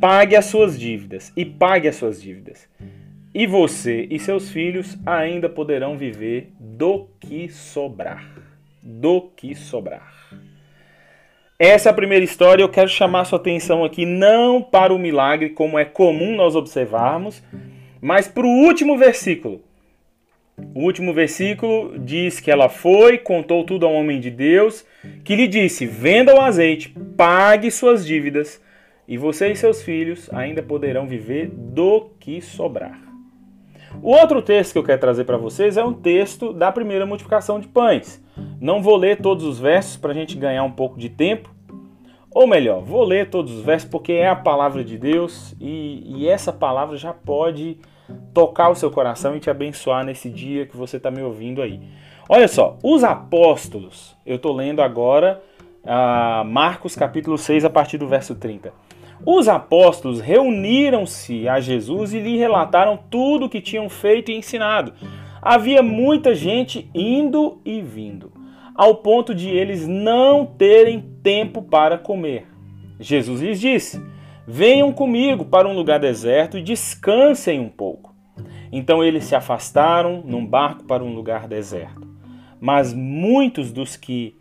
pague 0.00 0.36
as 0.36 0.46
suas 0.46 0.78
dívidas 0.78 1.32
e 1.36 1.44
pague 1.44 1.88
as 1.88 1.96
suas 1.96 2.20
dívidas. 2.20 2.68
E 3.34 3.46
você 3.46 4.06
e 4.10 4.18
seus 4.18 4.50
filhos 4.50 4.96
ainda 5.04 5.48
poderão 5.48 5.98
viver 5.98 6.52
do 6.58 7.08
que 7.20 7.48
sobrar 7.48 8.44
do 8.84 9.30
que 9.34 9.54
sobrar. 9.54 10.12
Essa 11.58 11.88
é 11.88 11.90
a 11.90 11.94
primeira 11.94 12.24
história. 12.24 12.62
Eu 12.62 12.68
quero 12.68 12.88
chamar 12.88 13.24
sua 13.24 13.38
atenção 13.38 13.82
aqui 13.82 14.04
não 14.04 14.60
para 14.60 14.92
o 14.92 14.98
milagre, 14.98 15.50
como 15.50 15.78
é 15.78 15.84
comum 15.84 16.36
nós 16.36 16.54
observarmos, 16.54 17.42
mas 18.00 18.28
para 18.28 18.46
o 18.46 18.50
último 18.50 18.98
versículo. 18.98 19.62
O 20.74 20.82
último 20.82 21.12
versículo 21.14 21.98
diz 21.98 22.38
que 22.38 22.50
ela 22.50 22.68
foi, 22.68 23.18
contou 23.18 23.64
tudo 23.64 23.86
ao 23.86 23.94
homem 23.94 24.20
de 24.20 24.30
Deus, 24.30 24.84
que 25.24 25.34
lhe 25.34 25.48
disse: 25.48 25.86
Venda 25.86 26.34
o 26.34 26.40
azeite, 26.40 26.94
pague 27.16 27.70
suas 27.70 28.06
dívidas, 28.06 28.60
e 29.06 29.18
você 29.18 29.52
e 29.52 29.56
seus 29.56 29.82
filhos 29.82 30.28
ainda 30.32 30.62
poderão 30.62 31.06
viver 31.06 31.48
do 31.48 32.10
que 32.18 32.40
sobrar. 32.40 33.00
O 34.02 34.10
outro 34.10 34.42
texto 34.42 34.72
que 34.72 34.78
eu 34.78 34.84
quero 34.84 35.00
trazer 35.00 35.24
para 35.24 35.36
vocês 35.36 35.76
é 35.76 35.84
um 35.84 35.92
texto 35.92 36.52
da 36.52 36.72
primeira 36.72 37.06
multiplicação 37.06 37.60
de 37.60 37.68
pães. 37.68 38.22
Não 38.60 38.82
vou 38.82 38.96
ler 38.96 39.20
todos 39.20 39.44
os 39.44 39.58
versos 39.58 39.96
para 39.96 40.10
a 40.10 40.14
gente 40.14 40.36
ganhar 40.36 40.64
um 40.64 40.70
pouco 40.70 40.98
de 40.98 41.08
tempo. 41.08 41.50
Ou 42.34 42.46
melhor, 42.46 42.82
vou 42.82 43.04
ler 43.04 43.30
todos 43.30 43.52
os 43.52 43.62
versos 43.62 43.88
porque 43.88 44.12
é 44.12 44.28
a 44.28 44.34
palavra 44.34 44.82
de 44.82 44.98
Deus 44.98 45.54
e, 45.60 46.02
e 46.04 46.28
essa 46.28 46.52
palavra 46.52 46.96
já 46.96 47.12
pode 47.12 47.78
tocar 48.32 48.70
o 48.70 48.74
seu 48.74 48.90
coração 48.90 49.36
e 49.36 49.40
te 49.40 49.48
abençoar 49.48 50.04
nesse 50.04 50.28
dia 50.28 50.66
que 50.66 50.76
você 50.76 50.96
está 50.96 51.10
me 51.10 51.22
ouvindo 51.22 51.62
aí. 51.62 51.80
Olha 52.28 52.48
só, 52.48 52.76
os 52.82 53.04
apóstolos, 53.04 54.16
eu 54.26 54.36
estou 54.36 54.52
lendo 54.52 54.82
agora 54.82 55.40
uh, 55.84 56.44
Marcos 56.44 56.96
capítulo 56.96 57.38
6, 57.38 57.64
a 57.64 57.70
partir 57.70 57.98
do 57.98 58.08
verso 58.08 58.34
30. 58.34 58.72
Os 59.26 59.48
apóstolos 59.48 60.20
reuniram-se 60.20 61.48
a 61.48 61.60
Jesus 61.60 62.12
e 62.12 62.20
lhe 62.20 62.36
relataram 62.36 62.98
tudo 63.10 63.46
o 63.46 63.48
que 63.48 63.60
tinham 63.60 63.88
feito 63.88 64.30
e 64.30 64.36
ensinado. 64.36 64.92
Havia 65.40 65.82
muita 65.82 66.34
gente 66.34 66.90
indo 66.94 67.60
e 67.64 67.82
vindo, 67.82 68.32
ao 68.74 68.96
ponto 68.96 69.34
de 69.34 69.48
eles 69.50 69.86
não 69.86 70.46
terem 70.46 71.00
tempo 71.22 71.62
para 71.62 71.98
comer. 71.98 72.46
Jesus 72.98 73.40
lhes 73.40 73.60
disse: 73.60 74.02
Venham 74.46 74.92
comigo 74.92 75.44
para 75.44 75.68
um 75.68 75.74
lugar 75.74 76.00
deserto 76.00 76.58
e 76.58 76.62
descansem 76.62 77.60
um 77.60 77.68
pouco. 77.68 78.14
Então 78.70 79.04
eles 79.04 79.24
se 79.24 79.34
afastaram 79.34 80.22
num 80.24 80.44
barco 80.44 80.84
para 80.84 81.04
um 81.04 81.14
lugar 81.14 81.46
deserto. 81.46 82.06
Mas 82.60 82.92
muitos 82.92 83.72
dos 83.72 83.96
que 83.96 84.36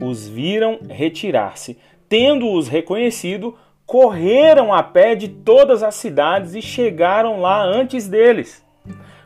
os 0.00 0.28
viram 0.28 0.78
retirar-se, 0.88 1.78
tendo-os 2.08 2.68
reconhecido, 2.68 3.54
correram 3.88 4.70
a 4.70 4.82
pé 4.82 5.14
de 5.14 5.28
todas 5.28 5.82
as 5.82 5.94
cidades 5.94 6.54
e 6.54 6.60
chegaram 6.60 7.40
lá 7.40 7.64
antes 7.64 8.06
deles. 8.06 8.62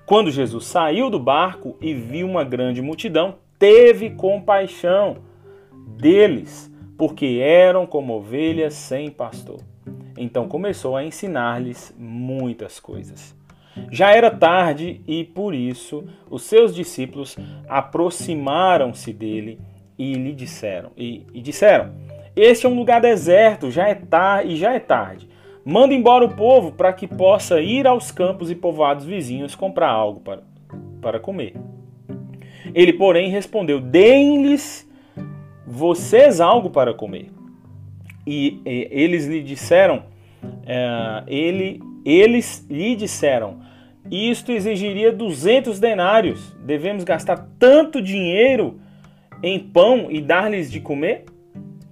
Quando 0.06 0.30
Jesus 0.30 0.66
saiu 0.66 1.10
do 1.10 1.18
barco 1.18 1.76
e 1.80 1.92
viu 1.92 2.28
uma 2.28 2.44
grande 2.44 2.80
multidão, 2.80 3.34
teve 3.58 4.10
compaixão 4.10 5.16
deles, 5.98 6.72
porque 6.96 7.40
eram 7.42 7.84
como 7.86 8.14
ovelhas 8.14 8.74
sem 8.74 9.10
pastor. 9.10 9.58
Então 10.16 10.46
começou 10.46 10.96
a 10.96 11.04
ensinar-lhes 11.04 11.92
muitas 11.98 12.78
coisas. 12.78 13.34
Já 13.90 14.12
era 14.12 14.30
tarde 14.30 15.00
e 15.08 15.24
por 15.24 15.56
isso 15.56 16.04
os 16.30 16.42
seus 16.42 16.72
discípulos 16.72 17.36
aproximaram-se 17.68 19.12
dele 19.12 19.58
e 19.98 20.14
lhe 20.14 20.32
disseram 20.32 20.92
e, 20.96 21.26
e 21.34 21.40
disseram: 21.40 21.92
este 22.34 22.66
é 22.66 22.68
um 22.68 22.74
lugar 22.74 23.00
deserto, 23.00 23.70
já 23.70 23.88
é 23.88 23.94
tarde 23.94 24.52
e 24.52 24.56
já 24.56 24.72
é 24.72 24.80
tarde. 24.80 25.28
Manda 25.64 25.94
embora 25.94 26.24
o 26.24 26.34
povo 26.34 26.72
para 26.72 26.92
que 26.92 27.06
possa 27.06 27.60
ir 27.60 27.86
aos 27.86 28.10
campos 28.10 28.50
e 28.50 28.54
povoados 28.54 29.04
vizinhos 29.04 29.54
comprar 29.54 29.90
algo 29.90 30.20
para, 30.20 30.42
para 31.00 31.20
comer. 31.20 31.54
Ele, 32.74 32.92
porém, 32.92 33.30
respondeu: 33.30 33.80
Deem-lhes 33.80 34.90
vocês 35.66 36.40
algo 36.40 36.70
para 36.70 36.94
comer. 36.94 37.30
E, 38.26 38.60
e 38.64 38.88
eles 38.90 39.26
lhe 39.26 39.42
disseram: 39.42 40.04
é, 40.66 41.22
ele, 41.26 41.80
eles 42.04 42.66
lhe 42.68 42.96
disseram: 42.96 43.60
Isto 44.10 44.52
exigiria 44.52 45.12
200 45.12 45.78
denários. 45.78 46.56
Devemos 46.64 47.04
gastar 47.04 47.48
tanto 47.58 48.02
dinheiro 48.02 48.80
em 49.42 49.58
pão 49.58 50.08
e 50.10 50.20
dar-lhes 50.20 50.70
de 50.70 50.80
comer? 50.80 51.26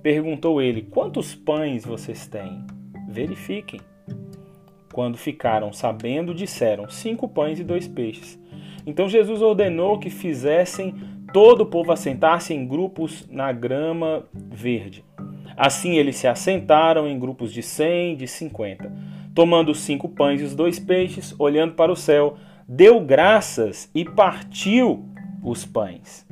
Perguntou 0.03 0.63
ele: 0.63 0.83
Quantos 0.83 1.35
pães 1.35 1.85
vocês 1.85 2.27
têm? 2.27 2.65
Verifiquem. 3.09 3.81
Quando 4.93 5.19
ficaram 5.19 5.73
sabendo, 5.73 6.35
disseram: 6.35 6.89
Cinco 6.89 7.29
pães 7.29 7.59
e 7.61 7.65
dois 7.65 7.87
peixes. 7.87 8.39
Então 8.87 9.09
Jesus 9.09 9.43
ordenou 9.43 9.99
que 9.99 10.09
fizessem 10.09 10.95
todo 11.33 11.63
o 11.63 11.67
povo 11.67 11.93
assentar-se 11.93 12.55
em 12.55 12.67
grupos 12.67 13.29
na 13.31 13.53
grama 13.53 14.25
verde. 14.33 15.05
Assim 15.57 15.97
eles 15.97 16.17
se 16.17 16.27
assentaram 16.27 17.07
em 17.07 17.19
grupos 17.19 17.53
de 17.53 17.63
cem, 17.63 18.17
de 18.17 18.27
cinquenta. 18.27 18.91
Tomando 19.35 19.71
os 19.71 19.81
cinco 19.81 20.09
pães 20.09 20.41
e 20.41 20.45
os 20.45 20.55
dois 20.55 20.79
peixes, 20.79 21.35
olhando 21.39 21.75
para 21.75 21.93
o 21.93 21.97
céu, 21.97 22.37
deu 22.67 23.01
graças 23.01 23.91
e 23.95 24.05
partiu 24.05 25.05
os 25.43 25.65
pães. 25.65 26.27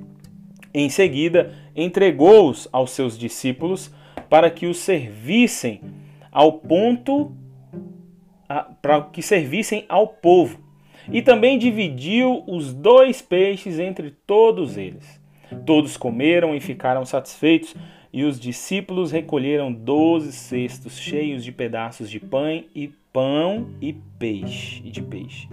Em 0.78 0.88
seguida, 0.88 1.52
entregou-os 1.74 2.68
aos 2.70 2.92
seus 2.92 3.18
discípulos 3.18 3.92
para 4.30 4.48
que 4.48 4.64
os 4.64 4.78
servissem 4.78 5.80
ao 6.30 6.52
ponto 6.52 7.32
para 8.80 9.02
que 9.02 9.20
servissem 9.20 9.84
ao 9.88 10.06
povo. 10.06 10.60
E 11.12 11.20
também 11.20 11.58
dividiu 11.58 12.44
os 12.46 12.72
dois 12.72 13.20
peixes 13.20 13.80
entre 13.80 14.12
todos 14.24 14.76
eles. 14.76 15.20
Todos 15.66 15.96
comeram 15.96 16.54
e 16.54 16.60
ficaram 16.60 17.04
satisfeitos, 17.04 17.74
e 18.12 18.22
os 18.22 18.38
discípulos 18.38 19.10
recolheram 19.10 19.72
doze 19.72 20.30
cestos 20.30 20.96
cheios 20.96 21.42
de 21.42 21.50
pedaços 21.50 22.08
de 22.08 22.20
pão 22.20 22.62
e 22.72 22.86
pão 23.12 23.70
e 23.80 23.92
peixe 23.92 24.80
e 24.84 24.90
de 24.92 25.02
peixe. 25.02 25.48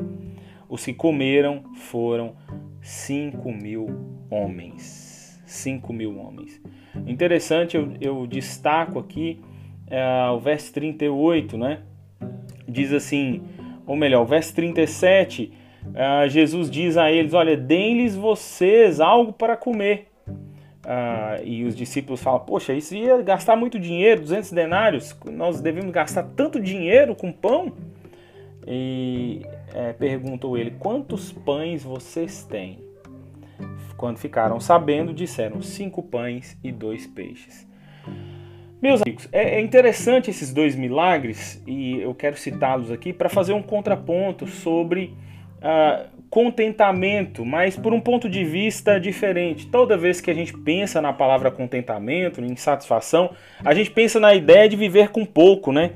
Os 0.69 0.85
que 0.85 0.93
comeram 0.93 1.63
foram 1.73 2.35
cinco 2.79 3.51
mil 3.51 3.87
homens. 4.29 5.04
5 5.55 5.91
mil 5.91 6.17
homens. 6.17 6.61
Interessante, 7.07 7.75
eu, 7.75 7.93
eu 7.99 8.27
destaco 8.27 8.99
aqui 8.99 9.39
é, 9.87 10.29
o 10.29 10.39
verso 10.39 10.73
38, 10.73 11.57
né? 11.57 11.81
Diz 12.67 12.91
assim, 12.93 13.41
ou 13.85 13.95
melhor, 13.95 14.23
o 14.23 14.25
verso 14.25 14.53
37, 14.55 15.51
é, 15.93 16.27
Jesus 16.29 16.69
diz 16.69 16.97
a 16.97 17.11
eles: 17.11 17.33
Olha, 17.33 17.55
deem-lhes 17.55 18.15
vocês 18.15 18.99
algo 18.99 19.31
para 19.31 19.55
comer. 19.55 20.07
Ah, 20.83 21.39
e 21.43 21.63
os 21.63 21.75
discípulos 21.75 22.21
falam: 22.21 22.41
Poxa, 22.41 22.73
isso 22.73 22.95
ia 22.95 23.21
gastar 23.21 23.55
muito 23.55 23.79
dinheiro, 23.79 24.21
200 24.21 24.51
denários, 24.51 25.17
nós 25.31 25.59
devemos 25.59 25.91
gastar 25.91 26.23
tanto 26.35 26.59
dinheiro 26.59 27.15
com 27.15 27.31
pão? 27.31 27.73
E 28.67 29.41
é, 29.73 29.93
perguntou 29.93 30.57
ele: 30.57 30.71
Quantos 30.71 31.31
pães 31.31 31.83
vocês 31.83 32.43
têm? 32.43 32.79
Quando 33.97 34.17
ficaram 34.17 34.59
sabendo, 34.59 35.13
disseram 35.13 35.61
cinco 35.61 36.03
pães 36.03 36.57
e 36.63 36.71
dois 36.71 37.07
peixes. 37.07 37.67
Meus 38.81 39.01
amigos, 39.01 39.27
é, 39.31 39.55
é 39.55 39.61
interessante 39.61 40.29
esses 40.29 40.53
dois 40.53 40.75
milagres 40.75 41.61
e 41.65 41.99
eu 42.01 42.13
quero 42.13 42.37
citá-los 42.37 42.91
aqui 42.91 43.13
para 43.13 43.29
fazer 43.29 43.53
um 43.53 43.61
contraponto 43.61 44.45
sobre 44.45 45.13
uh, 45.57 46.07
contentamento, 46.29 47.45
mas 47.45 47.77
por 47.77 47.93
um 47.93 48.01
ponto 48.01 48.29
de 48.29 48.43
vista 48.43 48.99
diferente. 48.99 49.67
Toda 49.67 49.97
vez 49.97 50.19
que 50.19 50.29
a 50.29 50.33
gente 50.33 50.53
pensa 50.53 51.01
na 51.01 51.13
palavra 51.13 51.49
contentamento, 51.49 52.43
em 52.43 52.55
satisfação, 52.55 53.31
a 53.63 53.73
gente 53.73 53.89
pensa 53.89 54.19
na 54.19 54.35
ideia 54.35 54.67
de 54.67 54.75
viver 54.75 55.09
com 55.09 55.25
pouco, 55.25 55.71
né? 55.71 55.91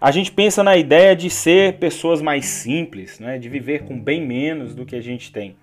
A 0.00 0.12
gente 0.12 0.30
pensa 0.30 0.62
na 0.62 0.76
ideia 0.76 1.16
de 1.16 1.28
ser 1.28 1.78
pessoas 1.78 2.22
mais 2.22 2.44
simples, 2.44 3.18
né? 3.18 3.36
de 3.36 3.48
viver 3.48 3.82
com 3.82 3.98
bem 3.98 4.24
menos 4.24 4.74
do 4.74 4.86
que 4.86 4.94
a 4.94 5.00
gente 5.00 5.32
tem. 5.32 5.56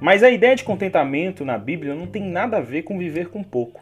Mas 0.00 0.22
a 0.22 0.30
ideia 0.30 0.56
de 0.56 0.64
contentamento 0.64 1.44
na 1.44 1.58
Bíblia 1.58 1.94
não 1.94 2.06
tem 2.06 2.22
nada 2.22 2.58
a 2.58 2.60
ver 2.60 2.82
com 2.82 2.98
viver 2.98 3.28
com 3.28 3.42
pouco. 3.42 3.80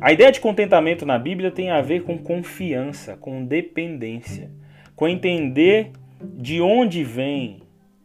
A 0.00 0.12
ideia 0.12 0.32
de 0.32 0.40
contentamento 0.40 1.04
na 1.04 1.18
Bíblia 1.18 1.50
tem 1.50 1.70
a 1.70 1.80
ver 1.80 2.02
com 2.04 2.16
confiança, 2.16 3.16
com 3.16 3.44
dependência, 3.44 4.50
com 4.96 5.08
entender 5.08 5.90
de 6.20 6.60
onde 6.60 7.04
vem 7.04 7.62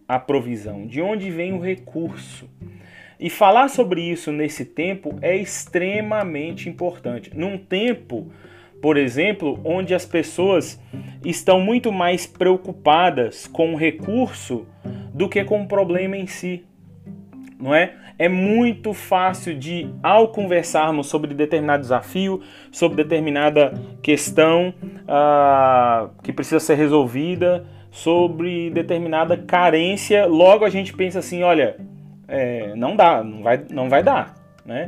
a 0.07 0.19
provisão, 0.19 0.87
de 0.87 1.01
onde 1.01 1.29
vem 1.29 1.53
o 1.53 1.59
recurso. 1.59 2.49
E 3.19 3.29
falar 3.29 3.67
sobre 3.67 4.01
isso 4.01 4.31
nesse 4.31 4.65
tempo 4.65 5.17
é 5.21 5.35
extremamente 5.35 6.69
importante. 6.69 7.31
Num 7.35 7.57
tempo, 7.57 8.31
por 8.81 8.97
exemplo, 8.97 9.59
onde 9.63 9.93
as 9.93 10.05
pessoas 10.05 10.81
estão 11.23 11.59
muito 11.59 11.91
mais 11.91 12.25
preocupadas 12.25 13.45
com 13.45 13.73
o 13.73 13.77
recurso 13.77 14.65
do 15.13 15.27
que 15.27 15.43
com 15.43 15.61
o 15.61 15.67
problema 15.67 16.15
em 16.17 16.27
si. 16.27 16.65
Não 17.59 17.75
é? 17.75 17.93
É 18.17 18.29
muito 18.29 18.93
fácil 18.93 19.53
de, 19.53 19.89
ao 20.01 20.29
conversarmos 20.29 21.07
sobre 21.07 21.33
determinado 21.33 21.81
desafio, 21.81 22.41
sobre 22.71 23.03
determinada 23.03 23.73
questão 24.01 24.73
uh, 25.03 26.09
que 26.23 26.31
precisa 26.31 26.59
ser 26.59 26.75
resolvida, 26.75 27.65
sobre 27.91 28.69
determinada 28.69 29.35
carência, 29.35 30.25
logo 30.25 30.63
a 30.63 30.69
gente 30.69 30.93
pensa 30.93 31.19
assim, 31.19 31.43
olha, 31.43 31.75
é, 32.27 32.73
não 32.75 32.95
dá, 32.95 33.23
não 33.23 33.41
vai, 33.41 33.65
não 33.69 33.89
vai 33.89 34.03
dar, 34.03 34.35
né? 34.65 34.85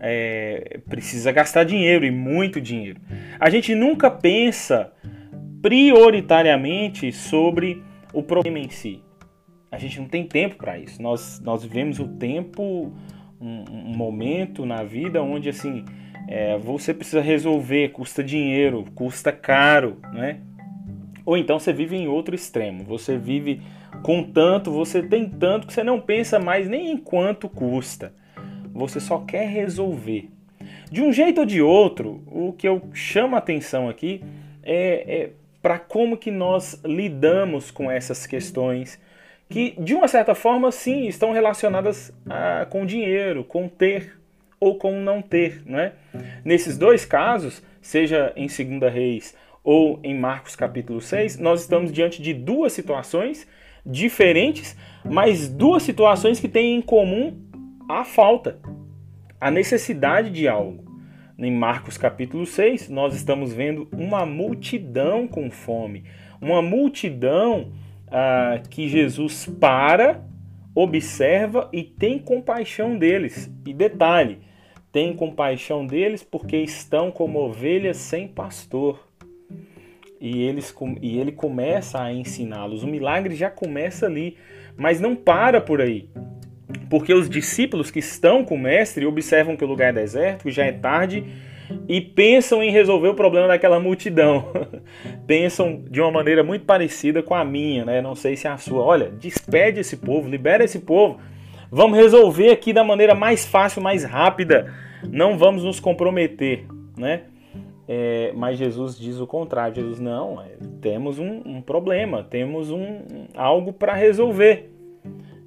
É, 0.00 0.80
precisa 0.88 1.32
gastar 1.32 1.64
dinheiro 1.64 2.04
e 2.04 2.10
muito 2.10 2.60
dinheiro. 2.60 3.00
A 3.40 3.48
gente 3.48 3.74
nunca 3.74 4.10
pensa 4.10 4.92
prioritariamente 5.62 7.10
sobre 7.10 7.82
o 8.12 8.22
problema 8.22 8.58
em 8.58 8.68
si. 8.68 9.03
A 9.74 9.78
gente 9.78 9.98
não 9.98 10.06
tem 10.06 10.24
tempo 10.24 10.54
para 10.54 10.78
isso. 10.78 11.02
Nós, 11.02 11.40
nós 11.40 11.64
vivemos 11.64 11.98
o 11.98 12.06
tempo, 12.06 12.92
um, 13.40 13.64
um 13.68 13.96
momento 13.96 14.64
na 14.64 14.84
vida 14.84 15.20
onde 15.20 15.48
assim 15.48 15.84
é, 16.28 16.56
você 16.58 16.94
precisa 16.94 17.20
resolver, 17.20 17.88
custa 17.88 18.22
dinheiro, 18.22 18.84
custa 18.94 19.32
caro, 19.32 19.98
né? 20.12 20.38
Ou 21.26 21.36
então 21.36 21.58
você 21.58 21.72
vive 21.72 21.96
em 21.96 22.06
outro 22.06 22.36
extremo. 22.36 22.84
Você 22.84 23.18
vive 23.18 23.60
com 24.04 24.22
tanto, 24.22 24.70
você 24.70 25.02
tem 25.02 25.28
tanto 25.28 25.66
que 25.66 25.72
você 25.72 25.82
não 25.82 26.00
pensa 26.00 26.38
mais 26.38 26.68
nem 26.68 26.92
em 26.92 26.96
quanto 26.96 27.48
custa. 27.48 28.14
Você 28.72 29.00
só 29.00 29.18
quer 29.18 29.48
resolver. 29.48 30.28
De 30.88 31.02
um 31.02 31.12
jeito 31.12 31.40
ou 31.40 31.46
de 31.46 31.60
outro, 31.60 32.22
o 32.26 32.52
que 32.52 32.68
eu 32.68 32.80
chamo 32.92 33.34
a 33.34 33.38
atenção 33.38 33.88
aqui 33.88 34.22
é, 34.62 35.22
é 35.22 35.30
para 35.60 35.80
como 35.80 36.16
que 36.16 36.30
nós 36.30 36.80
lidamos 36.84 37.72
com 37.72 37.90
essas 37.90 38.24
questões 38.24 39.00
que, 39.48 39.74
de 39.78 39.94
uma 39.94 40.08
certa 40.08 40.34
forma, 40.34 40.70
sim, 40.72 41.06
estão 41.06 41.32
relacionadas 41.32 42.12
a, 42.28 42.66
com 42.66 42.86
dinheiro, 42.86 43.44
com 43.44 43.68
ter 43.68 44.18
ou 44.58 44.76
com 44.76 45.00
não 45.00 45.20
ter, 45.20 45.62
não 45.66 45.78
é? 45.78 45.92
Nesses 46.44 46.78
dois 46.78 47.04
casos, 47.04 47.62
seja 47.82 48.32
em 48.34 48.48
Segunda 48.48 48.88
Reis 48.88 49.36
ou 49.62 50.00
em 50.02 50.14
Marcos 50.14 50.56
capítulo 50.56 51.00
6, 51.00 51.38
nós 51.38 51.62
estamos 51.62 51.92
diante 51.92 52.22
de 52.22 52.32
duas 52.32 52.72
situações 52.72 53.46
diferentes, 53.84 54.76
mas 55.04 55.48
duas 55.48 55.82
situações 55.82 56.40
que 56.40 56.48
têm 56.48 56.76
em 56.76 56.82
comum 56.82 57.38
a 57.88 58.04
falta, 58.04 58.58
a 59.40 59.50
necessidade 59.50 60.30
de 60.30 60.48
algo. 60.48 60.84
Em 61.38 61.50
Marcos 61.50 61.98
capítulo 61.98 62.46
6, 62.46 62.88
nós 62.88 63.14
estamos 63.14 63.52
vendo 63.52 63.88
uma 63.92 64.24
multidão 64.24 65.26
com 65.26 65.50
fome, 65.50 66.04
uma 66.40 66.62
multidão 66.62 67.72
que 68.70 68.88
Jesus 68.88 69.46
para, 69.60 70.22
observa 70.74 71.68
e 71.72 71.82
tem 71.82 72.18
compaixão 72.18 72.98
deles. 72.98 73.50
E 73.66 73.72
detalhe, 73.72 74.38
tem 74.92 75.14
compaixão 75.14 75.86
deles 75.86 76.22
porque 76.22 76.56
estão 76.56 77.10
como 77.10 77.38
ovelhas 77.40 77.96
sem 77.96 78.28
pastor 78.28 79.00
e, 80.20 80.42
eles, 80.42 80.74
e 81.02 81.18
ele 81.18 81.32
começa 81.32 82.00
a 82.00 82.12
ensiná-los. 82.12 82.82
O 82.82 82.86
milagre 82.86 83.34
já 83.34 83.50
começa 83.50 84.06
ali, 84.06 84.36
mas 84.76 85.00
não 85.00 85.14
para 85.14 85.60
por 85.60 85.80
aí. 85.80 86.08
Porque 86.88 87.12
os 87.12 87.28
discípulos 87.28 87.90
que 87.90 87.98
estão 87.98 88.44
com 88.44 88.54
o 88.54 88.58
mestre 88.58 89.04
observam 89.04 89.56
que 89.56 89.64
o 89.64 89.66
lugar 89.68 89.90
é 89.90 89.92
deserto, 89.92 90.44
que 90.44 90.50
já 90.50 90.64
é 90.64 90.72
tarde, 90.72 91.24
e 91.88 92.00
pensam 92.00 92.62
em 92.62 92.70
resolver 92.70 93.08
o 93.08 93.14
problema 93.14 93.48
daquela 93.48 93.80
multidão. 93.80 94.46
pensam 95.26 95.82
de 95.90 96.00
uma 96.00 96.10
maneira 96.10 96.42
muito 96.42 96.64
parecida 96.64 97.22
com 97.22 97.34
a 97.34 97.44
minha, 97.44 97.84
né? 97.84 98.00
Não 98.00 98.14
sei 98.14 98.36
se 98.36 98.46
é 98.46 98.50
a 98.50 98.58
sua. 98.58 98.82
Olha, 98.82 99.10
despede 99.10 99.80
esse 99.80 99.96
povo, 99.96 100.28
libera 100.28 100.64
esse 100.64 100.80
povo. 100.80 101.18
Vamos 101.70 101.98
resolver 101.98 102.50
aqui 102.50 102.72
da 102.72 102.84
maneira 102.84 103.14
mais 103.14 103.44
fácil, 103.44 103.82
mais 103.82 104.04
rápida. 104.04 104.72
Não 105.10 105.36
vamos 105.36 105.64
nos 105.64 105.80
comprometer, 105.80 106.66
né? 106.96 107.22
É, 107.86 108.32
mas 108.34 108.58
Jesus 108.58 108.98
diz 108.98 109.20
o 109.20 109.26
contrário. 109.26 109.74
Jesus, 109.74 110.00
não, 110.00 110.40
é, 110.40 110.56
temos 110.80 111.18
um, 111.18 111.42
um, 111.44 111.60
problema, 111.60 112.22
temos 112.22 112.70
um, 112.70 113.26
algo 113.34 113.72
para 113.72 113.94
resolver. 113.94 114.70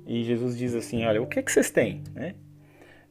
E 0.06 0.24
Jesus 0.24 0.58
diz 0.58 0.76
assim: 0.76 1.06
olha, 1.06 1.22
o 1.22 1.26
que, 1.26 1.40
é 1.40 1.42
que 1.42 1.52
vocês 1.52 1.70
têm? 1.70 2.04
Né? 2.14 2.36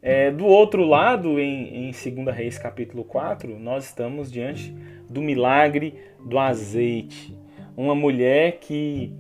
É, 0.03 0.31
do 0.31 0.45
outro 0.47 0.85
lado, 0.85 1.41
em, 1.41 1.89
em 1.89 2.15
2 2.15 2.37
Reis 2.37 2.59
capítulo 2.59 3.05
4, 3.05 3.59
nós 3.59 3.85
estamos 3.85 4.31
diante 4.31 4.75
do 5.09 5.21
milagre 5.21 5.95
do 6.25 6.39
azeite. 6.39 7.37
Uma 7.77 7.95
mulher 7.95 8.59
que 8.59 9.13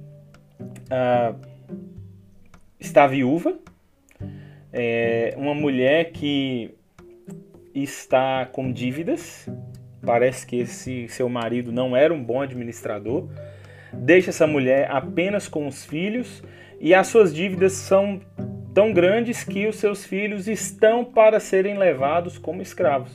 ah, 0.90 1.34
está 2.78 3.06
viúva, 3.06 3.58
é, 4.72 5.34
uma 5.36 5.54
mulher 5.54 6.12
que 6.12 6.74
está 7.74 8.46
com 8.46 8.72
dívidas, 8.72 9.48
Parece 10.06 10.46
que 10.46 10.60
esse 10.60 11.08
seu 11.08 11.28
marido 11.28 11.72
não 11.72 11.96
era 11.96 12.14
um 12.14 12.22
bom 12.22 12.40
administrador. 12.40 13.28
Deixa 13.92 14.30
essa 14.30 14.46
mulher 14.46 14.88
apenas 14.88 15.48
com 15.48 15.66
os 15.66 15.84
filhos 15.84 16.44
e 16.80 16.94
as 16.94 17.08
suas 17.08 17.34
dívidas 17.34 17.72
são 17.72 18.20
tão 18.76 18.92
grandes 18.92 19.42
que 19.42 19.66
os 19.66 19.76
seus 19.76 20.04
filhos 20.04 20.46
estão 20.46 21.02
para 21.02 21.40
serem 21.40 21.78
levados 21.78 22.36
como 22.36 22.60
escravos. 22.60 23.10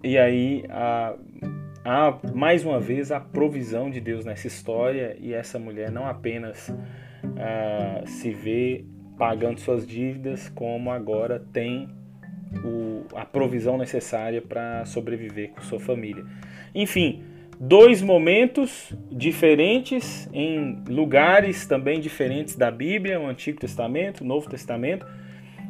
E 0.00 0.16
aí 0.16 0.64
há, 0.68 1.16
há 1.84 2.18
mais 2.32 2.64
uma 2.64 2.78
vez 2.78 3.10
a 3.10 3.18
provisão 3.18 3.90
de 3.90 4.00
Deus 4.00 4.24
nessa 4.24 4.46
história 4.46 5.16
e 5.18 5.34
essa 5.34 5.58
mulher 5.58 5.90
não 5.90 6.06
apenas 6.06 6.68
uh, 6.68 8.06
se 8.06 8.30
vê 8.30 8.84
pagando 9.18 9.58
suas 9.58 9.84
dívidas, 9.84 10.48
como 10.50 10.92
agora 10.92 11.44
tem 11.52 11.88
o, 12.64 13.04
a 13.16 13.26
provisão 13.26 13.76
necessária 13.76 14.40
para 14.40 14.84
sobreviver 14.84 15.50
com 15.50 15.60
sua 15.62 15.80
família. 15.80 16.24
Enfim, 16.72 17.24
dois 17.66 18.02
momentos 18.02 18.92
diferentes 19.10 20.28
em 20.32 20.82
lugares 20.86 21.66
também 21.66 21.98
diferentes 21.98 22.56
da 22.56 22.70
Bíblia, 22.70 23.18
o 23.18 23.26
Antigo 23.26 23.58
Testamento, 23.58 24.20
o 24.20 24.26
Novo 24.26 24.50
Testamento, 24.50 25.06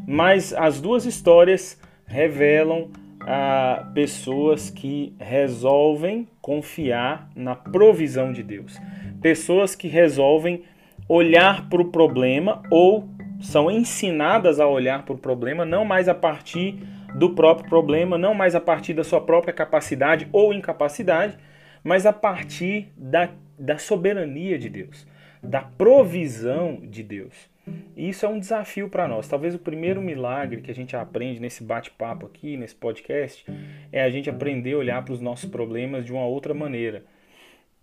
mas 0.07 0.53
as 0.53 0.81
duas 0.81 1.05
histórias 1.05 1.81
revelam 2.05 2.91
a 3.21 3.91
pessoas 3.95 4.71
que 4.71 5.15
resolvem 5.21 6.29
confiar 6.43 7.31
na 7.35 7.55
provisão 7.55 8.33
de 8.33 8.43
Deus, 8.43 8.77
pessoas 9.23 9.77
que 9.77 9.87
resolvem 9.87 10.65
olhar 11.09 11.69
para 11.69 11.81
o 11.81 11.87
problema 11.87 12.61
ou 12.71 13.09
são 13.41 13.71
ensinadas 13.71 14.59
a 14.59 14.67
olhar 14.67 15.05
para 15.05 15.15
o 15.15 15.19
problema 15.19 15.65
não 15.65 15.85
mais 15.85 16.09
a 16.09 16.15
partir 16.15 16.77
do 17.15 17.31
próprio 17.31 17.69
problema, 17.69 18.19
não 18.19 18.35
mais 18.35 18.57
a 18.57 18.61
partir 18.61 18.95
da 18.95 19.05
sua 19.05 19.21
própria 19.21 19.55
capacidade 19.55 20.27
ou 20.33 20.53
incapacidade, 20.53 21.39
mas 21.85 22.07
a 22.07 22.13
partir 22.13 22.89
da, 22.97 23.31
da 23.59 23.77
soberania 23.77 24.59
de 24.59 24.71
Deus, 24.71 25.07
da 25.43 25.61
provisão 25.61 26.81
de 26.83 27.03
Deus. 27.03 27.53
E 27.97 28.09
isso 28.09 28.27
é 28.27 28.29
um 28.29 28.39
desafio 28.39 28.89
para 28.89 29.07
nós. 29.07 29.29
Talvez 29.29 29.55
o 29.55 29.59
primeiro 29.59 30.01
milagre 30.01 30.61
que 30.61 30.71
a 30.71 30.75
gente 30.75 30.97
aprende 30.97 31.41
nesse 31.41 31.63
bate-papo 31.63 32.27
aqui, 32.27 32.57
nesse 32.57 32.75
podcast, 32.75 33.45
é 33.93 34.03
a 34.03 34.11
gente 34.11 34.29
aprender 34.29 34.73
a 34.73 34.79
olhar 34.79 35.05
para 35.05 35.15
os 35.15 35.21
nossos 35.21 35.49
problemas 35.49 36.05
de 36.05 36.13
uma 36.13 36.27
outra 36.27 36.53
maneira. 36.53 37.05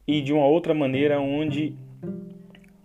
E 0.07 0.21
de 0.21 0.33
uma 0.33 0.45
outra 0.45 0.73
maneira 0.73 1.19
onde 1.19 1.75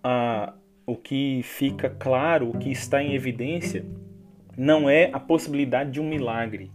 a, 0.05 0.55
o 0.87 0.95
que 0.95 1.41
fica 1.43 1.91
claro, 1.91 2.51
o 2.51 2.59
que 2.59 2.71
está 2.71 3.03
em 3.03 3.15
evidência, 3.15 3.85
não 4.57 4.89
é 4.89 5.11
a 5.13 5.21
possibilidade 5.21 5.91
de 5.91 6.01
um 6.01 6.09
milagre, 6.09 6.71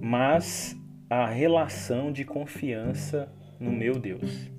mas 0.00 0.76
a 1.12 1.26
relação 1.26 2.10
de 2.10 2.24
confiança 2.24 3.30
no 3.60 3.70
meu 3.70 3.98
Deus. 3.98 4.50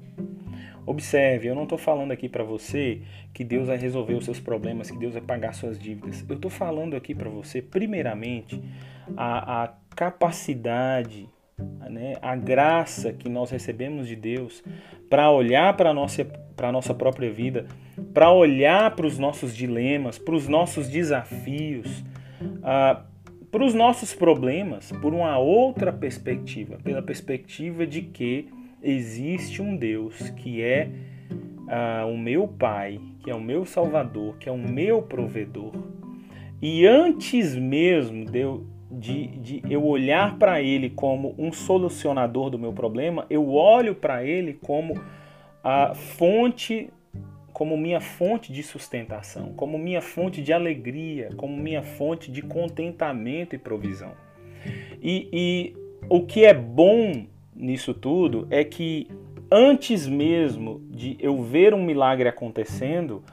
Observe, 0.86 1.48
eu 1.48 1.56
não 1.56 1.64
estou 1.64 1.80
falando 1.80 2.12
aqui 2.12 2.30
para 2.30 2.44
você 2.44 3.02
que 3.34 3.44
Deus 3.44 3.70
vai 3.70 3.78
resolver 3.78 4.14
os 4.14 4.26
seus 4.26 4.40
problemas, 4.40 4.92
que 4.92 4.98
Deus 5.00 5.14
vai 5.14 5.22
pagar 5.22 5.54
suas 5.54 5.80
dívidas. 5.80 6.24
Eu 6.30 6.36
estou 6.36 6.52
falando 6.52 6.96
aqui 6.96 7.16
para 7.16 7.28
você, 7.28 7.60
primeiramente, 7.60 8.62
a, 9.18 9.64
a 9.64 9.74
capacidade, 9.96 11.28
né, 11.90 12.18
a 12.22 12.36
graça 12.36 13.12
que 13.12 13.30
nós 13.30 13.50
recebemos 13.50 14.08
de 14.08 14.16
Deus 14.16 14.64
para 15.10 15.32
olhar 15.32 15.76
para 15.76 15.90
a 15.90 15.94
nossa, 15.94 16.24
nossa 16.72 16.94
própria 16.94 17.32
vida, 17.32 17.66
para 18.14 18.32
olhar 18.32 18.96
para 18.96 19.08
os 19.08 19.18
nossos 19.18 19.56
dilemas, 19.56 20.20
para 20.20 20.36
os 20.36 20.48
nossos 20.48 20.88
desafios, 20.88 22.02
uh, 22.60 23.13
para 23.54 23.64
os 23.64 23.76
nossos 23.76 24.16
problemas, 24.16 24.92
por 24.94 25.14
uma 25.14 25.38
outra 25.38 25.94
perspectiva, 25.94 26.80
pela 26.84 27.04
perspectiva 27.04 27.86
de 27.86 28.02
que 28.02 28.50
existe 28.82 29.62
um 29.62 29.78
Deus 29.78 30.32
que 30.32 30.60
é 30.64 30.90
ah, 31.68 32.04
o 32.08 32.18
meu 32.18 32.48
Pai, 32.48 33.00
que 33.24 33.30
é 33.30 33.36
o 33.36 33.40
meu 33.40 33.64
Salvador, 33.64 34.38
que 34.40 34.50
é 34.50 34.52
o 34.52 34.58
meu 34.58 35.04
provedor. 35.04 35.72
E 36.60 36.88
antes 36.88 37.56
mesmo 37.56 38.26
de 38.26 38.40
eu, 38.40 38.66
de, 38.90 39.28
de 39.28 39.62
eu 39.70 39.86
olhar 39.86 40.40
para 40.40 40.60
Ele 40.60 40.90
como 40.90 41.36
um 41.38 41.54
solucionador 41.54 42.50
do 42.50 42.58
meu 42.58 42.74
problema, 42.74 43.28
eu 43.30 43.52
olho 43.54 43.94
para 43.94 44.26
Ele 44.26 44.54
como 44.54 45.00
a 45.64 45.94
fonte, 45.94 46.90
como 47.54 47.78
minha 47.78 48.02
fonte 48.02 48.52
de 48.52 48.64
sustentação, 48.64 49.54
como 49.54 49.78
minha 49.78 50.02
fonte 50.02 50.42
de 50.42 50.52
alegria, 50.52 51.30
como 51.38 51.56
minha 51.56 51.84
fonte 51.84 52.32
de 52.32 52.42
contentamento 52.42 53.56
e 53.56 53.60
provisão. 53.60 54.12
E, 55.02 55.30
e 55.32 55.76
o 56.10 56.26
que 56.26 56.46
é 56.46 56.54
bom 56.54 57.26
nisso 57.56 57.94
tudo 57.94 58.48
é 58.50 58.64
que 58.64 59.08
antes 59.52 60.08
mesmo 60.08 60.82
de 60.90 61.16
eu 61.20 61.44
ver 61.44 61.74
um 61.74 61.84
milagre 61.84 62.28
acontecendo, 62.28 63.24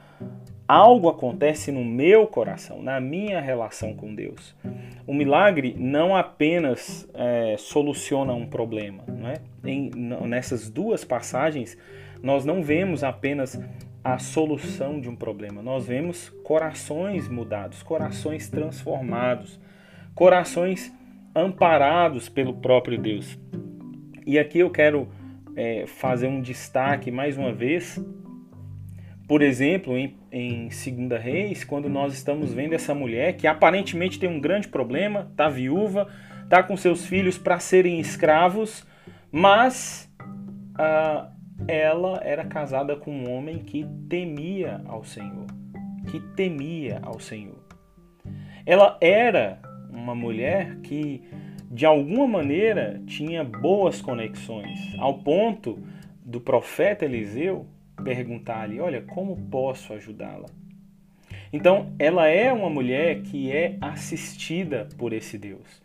algo 0.68 1.08
acontece 1.08 1.72
no 1.72 1.84
meu 1.84 2.26
coração, 2.26 2.82
na 2.82 3.00
minha 3.00 3.40
relação 3.40 3.94
com 3.94 4.14
Deus. 4.14 4.54
O 5.06 5.14
milagre 5.14 5.74
não 5.78 6.14
apenas 6.14 7.08
é, 7.14 7.56
soluciona 7.58 8.34
um 8.34 8.46
problema, 8.46 9.02
não 9.08 9.28
é? 9.28 9.40
Em, 9.64 9.90
nessas 10.28 10.70
duas 10.70 11.04
passagens, 11.04 11.76
nós 12.22 12.44
não 12.44 12.62
vemos 12.62 13.02
apenas 13.02 13.58
a 14.02 14.18
solução 14.18 15.00
de 15.00 15.08
um 15.08 15.16
problema, 15.16 15.62
nós 15.62 15.86
vemos 15.86 16.30
corações 16.42 17.28
mudados, 17.28 17.82
corações 17.82 18.48
transformados, 18.48 19.60
corações 20.14 20.92
amparados 21.34 22.28
pelo 22.28 22.54
próprio 22.54 22.98
Deus. 22.98 23.38
E 24.26 24.38
aqui 24.38 24.58
eu 24.58 24.70
quero 24.70 25.08
é, 25.54 25.86
fazer 25.86 26.26
um 26.26 26.40
destaque 26.40 27.10
mais 27.10 27.36
uma 27.36 27.52
vez, 27.52 28.02
por 29.28 29.42
exemplo, 29.42 29.94
em, 30.32 30.70
Segunda 30.70 31.18
Reis, 31.18 31.62
quando 31.62 31.88
nós 31.88 32.14
estamos 32.14 32.52
vendo 32.52 32.72
essa 32.72 32.94
mulher 32.94 33.36
que 33.36 33.46
aparentemente 33.46 34.18
tem 34.18 34.28
um 34.28 34.40
grande 34.40 34.66
problema, 34.66 35.28
está 35.30 35.48
viúva, 35.48 36.08
está 36.42 36.62
com 36.62 36.76
seus 36.76 37.06
filhos 37.06 37.38
para 37.38 37.60
serem 37.60 38.00
escravos, 38.00 38.84
mas 39.30 40.12
ah, 40.74 41.30
ela 41.68 42.20
era 42.24 42.44
casada 42.44 42.96
com 42.96 43.10
um 43.10 43.30
homem 43.30 43.58
que 43.58 43.86
temia 44.08 44.80
ao 44.86 45.04
Senhor, 45.04 45.46
que 46.10 46.20
temia 46.34 47.00
ao 47.02 47.20
Senhor. 47.20 47.58
Ela 48.66 48.96
era 49.00 49.60
uma 49.90 50.14
mulher 50.14 50.76
que 50.82 51.22
de 51.70 51.86
alguma 51.86 52.26
maneira 52.26 53.00
tinha 53.06 53.44
boas 53.44 54.02
conexões, 54.02 54.78
ao 54.98 55.18
ponto 55.18 55.78
do 56.24 56.40
profeta 56.40 57.04
Eliseu 57.04 57.66
perguntar-lhe: 58.02 58.80
Olha, 58.80 59.02
como 59.02 59.36
posso 59.36 59.92
ajudá-la? 59.92 60.48
Então, 61.52 61.92
ela 61.98 62.28
é 62.28 62.52
uma 62.52 62.70
mulher 62.70 63.22
que 63.22 63.50
é 63.50 63.76
assistida 63.80 64.88
por 64.96 65.12
esse 65.12 65.36
Deus. 65.36 65.82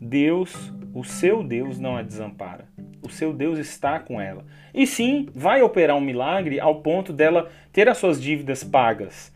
Deus, 0.00 0.72
o 0.94 1.04
seu 1.04 1.42
Deus, 1.42 1.78
não 1.78 1.96
a 1.96 2.02
desampara. 2.02 2.68
O 3.02 3.08
seu 3.08 3.32
Deus 3.32 3.58
está 3.58 3.98
com 3.98 4.20
ela. 4.20 4.44
E 4.74 4.86
sim, 4.86 5.28
vai 5.34 5.62
operar 5.62 5.96
um 5.96 6.00
milagre 6.00 6.58
ao 6.58 6.80
ponto 6.82 7.12
dela 7.12 7.50
ter 7.72 7.88
as 7.88 7.98
suas 7.98 8.20
dívidas 8.20 8.64
pagas, 8.64 9.32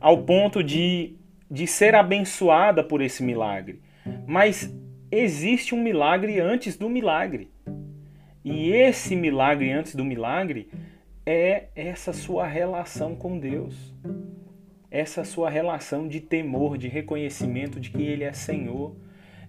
ao 0.00 0.22
ponto 0.22 0.62
de, 0.62 1.16
de 1.50 1.66
ser 1.66 1.94
abençoada 1.94 2.84
por 2.84 3.00
esse 3.00 3.22
milagre. 3.22 3.80
Mas 4.26 4.72
existe 5.10 5.74
um 5.74 5.82
milagre 5.82 6.40
antes 6.40 6.76
do 6.76 6.88
milagre. 6.88 7.50
E 8.44 8.70
esse 8.70 9.16
milagre 9.16 9.72
antes 9.72 9.94
do 9.94 10.04
milagre 10.04 10.68
é 11.24 11.64
essa 11.74 12.12
sua 12.12 12.46
relação 12.46 13.16
com 13.16 13.38
Deus. 13.38 13.92
Essa 14.90 15.24
sua 15.24 15.50
relação 15.50 16.06
de 16.06 16.20
temor, 16.20 16.78
de 16.78 16.86
reconhecimento 16.86 17.80
de 17.80 17.90
que 17.90 18.02
Ele 18.02 18.22
é 18.22 18.32
Senhor, 18.32 18.94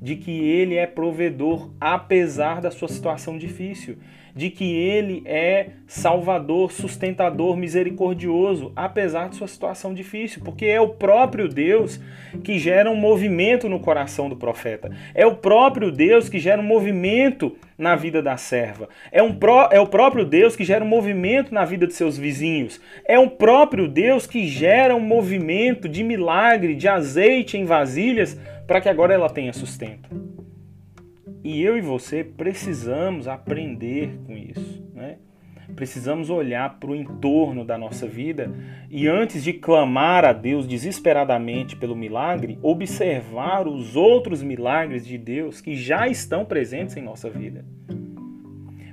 de 0.01 0.15
que 0.15 0.31
Ele 0.31 0.75
é 0.75 0.85
provedor, 0.85 1.69
apesar 1.79 2.61
da 2.61 2.71
sua 2.71 2.87
situação 2.87 3.37
difícil, 3.37 3.97
de 4.37 4.51
que 4.51 4.75
Ele 4.75 5.23
é 5.25 5.69
salvador, 5.87 6.71
sustentador, 6.71 7.57
misericordioso, 7.57 8.71
apesar 8.75 9.29
de 9.29 9.35
sua 9.35 9.47
situação 9.47 9.95
difícil, 9.95 10.43
porque 10.45 10.67
é 10.67 10.79
o 10.79 10.89
próprio 10.89 11.49
Deus 11.49 11.99
que 12.43 12.59
gera 12.59 12.91
um 12.91 12.95
movimento 12.95 13.67
no 13.67 13.79
coração 13.79 14.29
do 14.29 14.35
profeta, 14.35 14.91
é 15.15 15.25
o 15.25 15.35
próprio 15.35 15.91
Deus 15.91 16.29
que 16.29 16.37
gera 16.37 16.61
um 16.61 16.65
movimento 16.65 17.55
na 17.75 17.95
vida 17.95 18.21
da 18.21 18.37
serva, 18.37 18.89
é, 19.11 19.23
um 19.23 19.33
pró 19.33 19.69
é 19.71 19.79
o 19.79 19.87
próprio 19.87 20.23
Deus 20.23 20.55
que 20.55 20.63
gera 20.63 20.85
um 20.85 20.87
movimento 20.87 21.51
na 21.51 21.65
vida 21.65 21.87
de 21.87 21.93
seus 21.93 22.15
vizinhos, 22.17 22.79
é 23.05 23.17
um 23.17 23.29
próprio 23.29 23.87
Deus 23.87 24.27
que 24.27 24.47
gera 24.47 24.95
um 24.95 24.99
movimento 24.99 25.89
de 25.89 26.03
milagre, 26.03 26.75
de 26.75 26.87
azeite 26.87 27.57
em 27.57 27.65
vasilhas 27.65 28.39
para 28.67 28.81
que 28.81 28.89
agora 28.89 29.13
ela 29.13 29.29
tenha 29.29 29.53
sustento. 29.53 30.09
E 31.43 31.63
eu 31.63 31.77
e 31.77 31.81
você 31.81 32.23
precisamos 32.23 33.27
aprender 33.27 34.19
com 34.27 34.37
isso, 34.37 34.85
né? 34.93 35.17
Precisamos 35.75 36.29
olhar 36.29 36.79
para 36.79 36.91
o 36.91 36.95
entorno 36.95 37.65
da 37.65 37.77
nossa 37.77 38.07
vida 38.07 38.51
e 38.89 39.07
antes 39.07 39.43
de 39.43 39.53
clamar 39.53 40.23
a 40.23 40.31
Deus 40.31 40.65
desesperadamente 40.65 41.75
pelo 41.75 41.95
milagre, 41.95 42.57
observar 42.61 43.67
os 43.67 43.95
outros 43.95 44.41
milagres 44.41 45.05
de 45.05 45.17
Deus 45.17 45.59
que 45.59 45.75
já 45.75 46.07
estão 46.07 46.45
presentes 46.45 46.95
em 46.95 47.01
nossa 47.01 47.29
vida. 47.29 47.65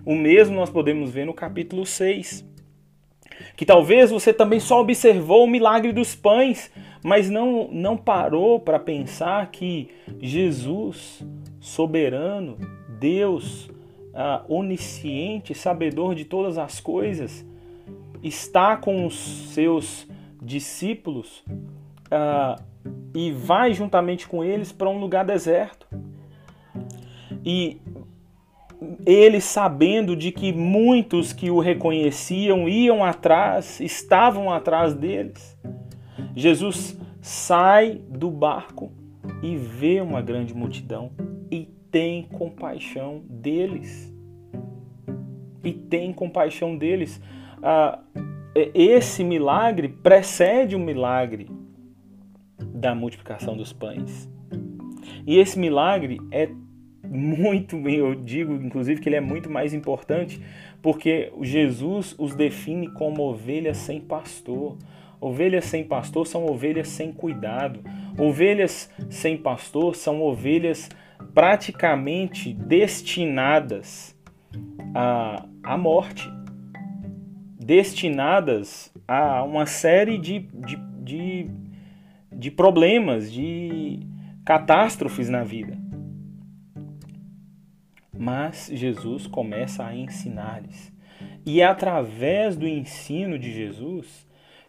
O 0.04 0.14
mesmo 0.14 0.56
nós 0.56 0.68
podemos 0.68 1.10
ver 1.10 1.24
no 1.24 1.32
capítulo 1.32 1.86
6. 1.86 2.44
Que 3.56 3.64
talvez 3.64 4.10
você 4.10 4.32
também 4.32 4.60
só 4.60 4.80
observou 4.80 5.44
o 5.44 5.50
milagre 5.50 5.92
dos 5.92 6.14
pães, 6.14 6.70
mas 7.04 7.28
não, 7.28 7.68
não 7.70 7.98
parou 7.98 8.58
para 8.58 8.78
pensar 8.78 9.50
que 9.50 9.90
Jesus, 10.18 11.22
soberano, 11.60 12.56
Deus, 12.98 13.70
ah, 14.14 14.42
onisciente, 14.48 15.54
sabedor 15.54 16.14
de 16.14 16.24
todas 16.24 16.56
as 16.56 16.80
coisas, 16.80 17.44
está 18.22 18.74
com 18.78 19.04
os 19.04 19.14
seus 19.52 20.08
discípulos 20.40 21.44
ah, 22.10 22.58
e 23.14 23.30
vai 23.32 23.74
juntamente 23.74 24.26
com 24.26 24.42
eles 24.42 24.72
para 24.72 24.88
um 24.88 24.98
lugar 24.98 25.26
deserto. 25.26 25.86
E 27.44 27.82
ele 29.04 29.42
sabendo 29.42 30.16
de 30.16 30.32
que 30.32 30.54
muitos 30.54 31.34
que 31.34 31.50
o 31.50 31.58
reconheciam 31.58 32.66
iam 32.66 33.04
atrás, 33.04 33.78
estavam 33.78 34.50
atrás 34.50 34.94
deles. 34.94 35.54
Jesus 36.34 36.98
sai 37.20 38.00
do 38.08 38.30
barco 38.30 38.92
e 39.42 39.56
vê 39.56 40.00
uma 40.00 40.20
grande 40.20 40.54
multidão 40.54 41.10
e 41.50 41.68
tem 41.90 42.24
compaixão 42.24 43.22
deles. 43.28 44.12
E 45.62 45.72
tem 45.72 46.12
compaixão 46.12 46.76
deles. 46.76 47.20
Ah, 47.62 48.00
esse 48.74 49.24
milagre 49.24 49.88
precede 49.88 50.76
o 50.76 50.78
milagre 50.78 51.48
da 52.58 52.94
multiplicação 52.94 53.56
dos 53.56 53.72
pães. 53.72 54.28
E 55.26 55.38
esse 55.38 55.58
milagre 55.58 56.18
é 56.30 56.50
muito, 57.08 57.76
eu 57.88 58.14
digo 58.14 58.54
inclusive 58.54 59.00
que 59.00 59.08
ele 59.08 59.16
é 59.16 59.20
muito 59.20 59.48
mais 59.50 59.72
importante, 59.72 60.40
porque 60.82 61.32
Jesus 61.40 62.14
os 62.18 62.34
define 62.34 62.88
como 62.90 63.22
ovelhas 63.22 63.78
sem 63.78 64.00
pastor. 64.00 64.76
Ovelhas 65.24 65.64
sem 65.64 65.82
pastor 65.82 66.26
são 66.26 66.44
ovelhas 66.44 66.86
sem 66.86 67.10
cuidado. 67.10 67.80
Ovelhas 68.18 68.90
sem 69.08 69.38
pastor 69.38 69.96
são 69.96 70.20
ovelhas 70.20 70.90
praticamente 71.32 72.52
destinadas 72.52 74.14
à, 74.94 75.46
à 75.62 75.78
morte, 75.78 76.30
destinadas 77.58 78.92
a 79.08 79.42
uma 79.44 79.64
série 79.64 80.18
de, 80.18 80.40
de, 80.40 80.76
de, 81.02 81.50
de 82.30 82.50
problemas, 82.50 83.32
de 83.32 84.00
catástrofes 84.44 85.30
na 85.30 85.42
vida. 85.42 85.78
Mas 88.14 88.70
Jesus 88.70 89.26
começa 89.26 89.86
a 89.86 89.96
ensinar-lhes. 89.96 90.92
E 91.46 91.62
através 91.62 92.58
do 92.58 92.68
ensino 92.68 93.38
de 93.38 93.50
Jesus 93.50 94.23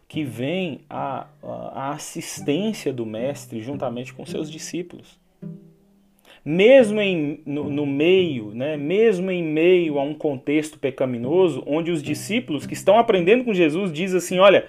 que 0.08 0.22
vem 0.22 0.80
a, 0.88 1.26
a 1.42 1.90
assistência 1.90 2.92
do 2.92 3.04
Mestre 3.04 3.60
juntamente 3.60 4.14
com 4.14 4.24
seus 4.24 4.50
discípulos. 4.50 5.18
Mesmo 6.44 7.00
em, 7.00 7.40
no, 7.44 7.68
no 7.68 7.84
meio, 7.84 8.54
né, 8.54 8.76
mesmo 8.76 9.32
em 9.32 9.42
meio 9.42 9.98
a 9.98 10.02
um 10.02 10.14
contexto 10.14 10.78
pecaminoso, 10.78 11.62
onde 11.66 11.90
os 11.90 12.00
discípulos 12.00 12.66
que 12.66 12.74
estão 12.74 12.98
aprendendo 12.98 13.44
com 13.44 13.52
Jesus 13.52 13.92
dizem 13.92 14.18
assim: 14.18 14.38
olha, 14.38 14.66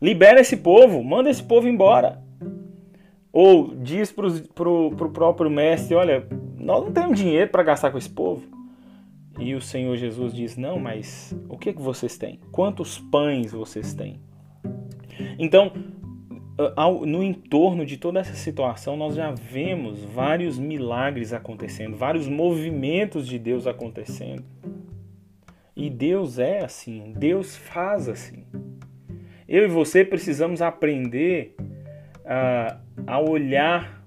libera 0.00 0.40
esse 0.40 0.56
povo, 0.56 1.02
manda 1.02 1.28
esse 1.28 1.42
povo 1.42 1.66
embora. 1.66 2.22
Ou 3.32 3.74
diz 3.74 4.14
para 4.54 4.70
o 4.70 5.10
próprio 5.12 5.50
mestre: 5.50 5.96
olha, 5.96 6.28
nós 6.56 6.84
não 6.84 6.92
temos 6.92 7.18
dinheiro 7.18 7.50
para 7.50 7.64
gastar 7.64 7.90
com 7.90 7.98
esse 7.98 8.08
povo. 8.08 8.46
E 9.36 9.52
o 9.52 9.60
Senhor 9.60 9.96
Jesus 9.96 10.32
diz: 10.32 10.56
não, 10.56 10.78
mas 10.78 11.36
o 11.48 11.58
que, 11.58 11.72
que 11.72 11.82
vocês 11.82 12.16
têm? 12.16 12.38
Quantos 12.52 12.98
pães 12.98 13.50
vocês 13.50 13.92
têm? 13.94 14.20
Então, 15.38 15.72
no 17.06 17.22
entorno 17.22 17.84
de 17.84 17.96
toda 17.96 18.20
essa 18.20 18.34
situação, 18.34 18.96
nós 18.96 19.14
já 19.14 19.30
vemos 19.30 20.02
vários 20.02 20.58
milagres 20.58 21.32
acontecendo, 21.32 21.96
vários 21.96 22.26
movimentos 22.26 23.26
de 23.26 23.38
Deus 23.38 23.66
acontecendo. 23.66 24.44
E 25.74 25.90
Deus 25.90 26.38
é 26.38 26.64
assim, 26.64 27.12
Deus 27.16 27.54
faz 27.54 28.08
assim. 28.08 28.44
Eu 29.46 29.64
e 29.64 29.68
você 29.68 30.04
precisamos 30.04 30.62
aprender 30.62 31.54
a, 32.24 32.78
a 33.06 33.20
olhar 33.20 34.02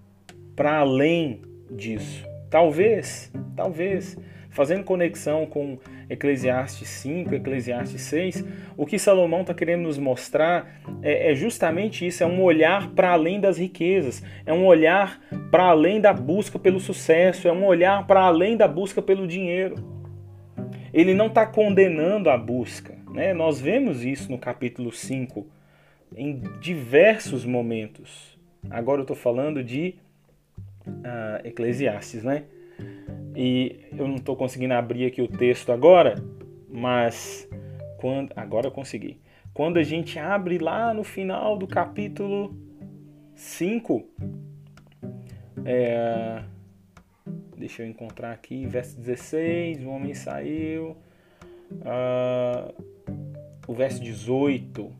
para 0.56 0.80
além 0.80 1.41
disso. 1.72 2.28
Talvez, 2.50 3.32
talvez, 3.56 4.17
fazendo 4.50 4.84
conexão 4.84 5.46
com 5.46 5.78
Eclesiastes 6.10 6.88
5, 6.90 7.36
Eclesiastes 7.36 8.02
6, 8.02 8.46
o 8.76 8.86
que 8.86 8.98
Salomão 8.98 9.42
está 9.42 9.54
querendo 9.54 9.84
nos 9.84 9.98
mostrar 9.98 10.82
é, 11.02 11.32
é 11.32 11.36
justamente 11.36 12.06
isso: 12.06 12.24
é 12.24 12.26
um 12.26 12.42
olhar 12.42 12.90
para 12.92 13.12
além 13.12 13.40
das 13.40 13.58
riquezas, 13.58 14.24
é 14.46 14.54
um 14.54 14.66
olhar 14.66 15.20
para 15.52 15.66
além 15.66 16.02
da 16.02 16.14
busca 16.14 16.58
pelo 16.58 16.80
sucesso, 16.80 17.48
é 17.48 17.52
um 17.52 17.66
olhar 17.66 18.06
para 18.08 18.22
além 18.22 18.58
da 18.58 18.68
busca 18.68 19.02
pelo 19.02 19.28
dinheiro. 19.28 19.76
Ele 20.94 21.14
não 21.14 21.28
está 21.28 21.46
condenando 21.46 22.30
a 22.30 22.38
busca. 22.38 22.98
Né? 23.12 23.34
Nós 23.34 23.60
vemos 23.60 24.04
isso 24.04 24.32
no 24.32 24.38
capítulo 24.38 24.92
5 24.92 25.46
em 26.16 26.42
diversos 26.60 27.46
momentos. 27.46 28.38
Agora 28.70 29.00
eu 29.00 29.04
estou 29.04 29.16
falando 29.16 29.64
de 29.64 29.96
uh, 30.88 31.46
Eclesiastes, 31.48 32.24
né? 32.24 32.46
E 33.36 33.86
eu 33.98 34.08
não 34.08 34.15
estou 34.15 34.36
conseguindo 34.36 34.74
abrir 34.74 35.06
aqui 35.06 35.22
o 35.22 35.28
texto 35.28 35.72
agora, 35.72 36.15
mas 36.70 37.48
quando 37.98 38.32
agora 38.36 38.68
eu 38.68 38.72
consegui. 38.72 39.20
Quando 39.54 39.78
a 39.78 39.84
gente 39.84 40.18
abre 40.18 40.58
lá 40.58 40.94
no 40.94 41.04
final 41.04 41.58
do 41.58 41.68
capítulo 41.68 42.56
5, 43.36 44.06
é, 45.65 46.44
deixa 47.58 47.84
eu 47.84 47.88
encontrar 47.88 48.32
aqui, 48.32 48.65
verso 48.65 48.98
16, 48.98 49.84
o 49.84 49.89
homem 49.89 50.13
saiu. 50.13 50.98
Uh, 51.72 52.74
o 53.68 53.74
verso 53.74 54.02
18. 54.02 54.92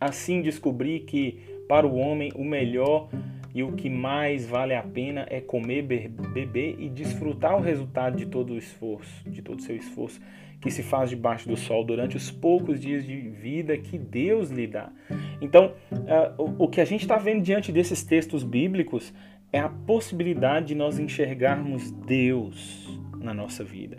Assim 0.00 0.40
descobri 0.40 1.00
que 1.00 1.62
para 1.68 1.86
o 1.86 1.96
homem 1.96 2.32
o 2.34 2.42
melhor 2.42 3.08
e 3.54 3.62
o 3.62 3.72
que 3.72 3.90
mais 3.90 4.46
vale 4.46 4.74
a 4.74 4.82
pena 4.82 5.26
é 5.28 5.40
comer, 5.40 5.82
beber 5.82 6.76
e 6.78 6.88
desfrutar 6.88 7.56
o 7.56 7.60
resultado 7.60 8.16
de 8.16 8.26
todo 8.26 8.54
o 8.54 8.58
esforço, 8.58 9.28
de 9.28 9.42
todo 9.42 9.58
o 9.58 9.62
seu 9.62 9.76
esforço 9.76 10.20
que 10.62 10.70
se 10.70 10.82
faz 10.82 11.10
debaixo 11.10 11.48
do 11.48 11.56
sol 11.56 11.84
durante 11.84 12.16
os 12.16 12.30
poucos 12.30 12.80
dias 12.80 13.04
de 13.04 13.16
vida 13.16 13.76
que 13.76 13.98
Deus 13.98 14.48
lhe 14.48 14.66
dá. 14.66 14.92
Então, 15.40 15.74
uh, 15.90 16.54
o 16.56 16.68
que 16.68 16.80
a 16.80 16.84
gente 16.84 17.02
está 17.02 17.16
vendo 17.16 17.42
diante 17.42 17.72
desses 17.72 18.04
textos 18.04 18.44
bíblicos 18.44 19.12
é 19.52 19.58
a 19.58 19.68
possibilidade 19.68 20.66
de 20.66 20.74
nós 20.76 21.00
enxergarmos 21.00 21.90
Deus 21.90 22.88
na 23.18 23.34
nossa 23.34 23.64
vida, 23.64 23.98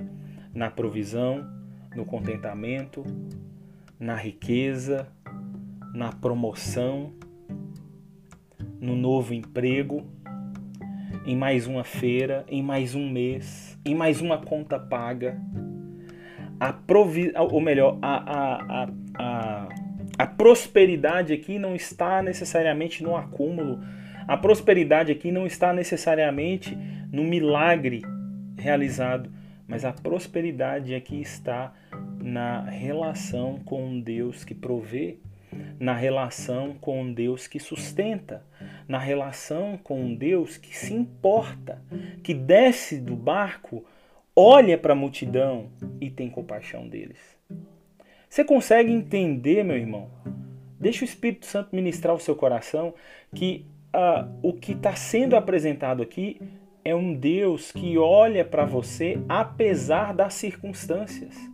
na 0.54 0.72
provisão, 0.72 1.46
no 1.94 2.06
contentamento, 2.06 3.04
na 4.00 4.16
riqueza, 4.16 5.08
na 5.94 6.14
promoção, 6.14 7.14
no 8.84 8.98
novo 8.98 9.34
emprego, 9.34 10.06
em 11.26 11.38
mais 11.38 11.66
uma 11.66 11.86
feira, 11.86 12.44
em 12.50 12.62
mais 12.62 12.94
um 12.94 13.10
mês, 13.10 13.80
em 13.86 13.96
mais 13.96 14.20
uma 14.20 14.38
conta 14.38 14.78
paga. 14.78 15.40
A 16.60 16.74
provi 16.74 17.32
ou 17.36 17.62
melhor, 17.62 17.98
a, 18.02 18.16
a, 18.18 18.90
a, 19.16 19.70
a, 20.18 20.28
prosperidade 20.28 21.32
aqui 21.32 21.58
não 21.58 21.74
está 21.74 22.22
necessariamente 22.22 23.02
no 23.02 23.16
acúmulo. 23.16 23.80
A 24.28 24.36
prosperidade 24.36 25.14
aqui 25.14 25.32
não 25.32 25.46
está 25.46 25.72
necessariamente 25.74 26.78
no 27.10 27.24
milagre 27.24 28.02
realizado, 28.58 29.32
mas 29.66 29.86
a 29.86 29.94
prosperidade 29.94 30.94
aqui 30.94 31.22
está 31.22 31.74
na 32.22 32.62
relação 32.62 33.60
com 33.66 34.00
Deus 34.00 34.44
que 34.44 34.54
provê, 34.54 35.20
na 35.80 35.94
relação 35.94 36.74
com 36.80 37.12
Deus 37.12 37.48
que 37.48 37.60
sustenta, 37.60 38.44
na 38.88 38.98
relação 38.98 39.78
com 39.78 40.14
Deus 40.14 40.58
que 40.58 40.76
se 40.78 40.94
importa, 40.94 41.82
que 42.24 42.34
desce 42.34 43.00
do 43.00 43.16
barco, 43.16 43.86
olha 44.36 44.78
para 44.78 44.94
a 44.94 44.96
multidão 44.96 45.70
e 46.00 46.10
tem 46.10 46.30
compaixão 46.30 46.88
deles. 46.88 47.20
Você 48.30 48.44
consegue 48.44 48.92
entender, 48.92 49.64
meu 49.64 49.78
irmão? 49.78 50.10
Deixa 50.80 51.02
o 51.02 51.06
Espírito 51.06 51.46
Santo 51.46 51.76
ministrar 51.76 52.16
o 52.16 52.20
seu 52.20 52.36
coração 52.36 52.94
que 53.34 53.66
uh, 53.94 54.30
o 54.42 54.54
que 54.54 54.74
está 54.74 54.96
sendo 54.96 55.36
apresentado 55.36 56.02
aqui 56.02 56.42
é 56.84 56.94
um 56.94 57.14
Deus 57.14 57.72
que 57.72 57.98
olha 57.98 58.44
para 58.44 58.66
você 58.66 59.20
apesar 59.30 60.14
das 60.14 60.34
circunstâncias. 60.34 61.53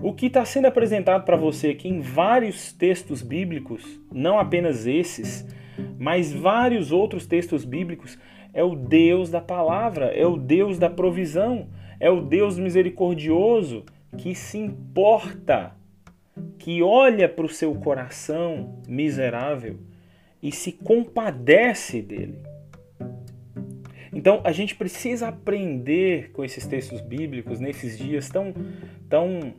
O 0.00 0.12
que 0.12 0.26
está 0.26 0.44
sendo 0.44 0.66
apresentado 0.66 1.24
para 1.24 1.36
você 1.36 1.70
aqui 1.70 1.88
em 1.88 2.00
vários 2.00 2.72
textos 2.72 3.20
bíblicos, 3.20 4.00
não 4.12 4.38
apenas 4.38 4.86
esses, 4.86 5.44
mas 5.98 6.32
vários 6.32 6.92
outros 6.92 7.26
textos 7.26 7.64
bíblicos, 7.64 8.16
é 8.54 8.62
o 8.62 8.76
Deus 8.76 9.28
da 9.28 9.40
palavra, 9.40 10.06
é 10.06 10.24
o 10.24 10.36
Deus 10.36 10.78
da 10.78 10.88
provisão, 10.88 11.68
é 11.98 12.08
o 12.08 12.20
Deus 12.20 12.58
misericordioso 12.58 13.84
que 14.16 14.36
se 14.36 14.56
importa, 14.56 15.72
que 16.58 16.80
olha 16.80 17.28
para 17.28 17.44
o 17.44 17.48
seu 17.48 17.74
coração 17.74 18.80
miserável 18.86 19.78
e 20.40 20.52
se 20.52 20.70
compadece 20.70 22.00
dele. 22.00 22.38
Então 24.12 24.40
a 24.44 24.52
gente 24.52 24.74
precisa 24.74 25.28
aprender 25.28 26.30
com 26.32 26.44
esses 26.44 26.66
textos 26.66 27.00
bíblicos 27.00 27.60
nesses 27.60 27.98
dias 27.98 28.28
tão, 28.28 28.54
tão 29.08 29.54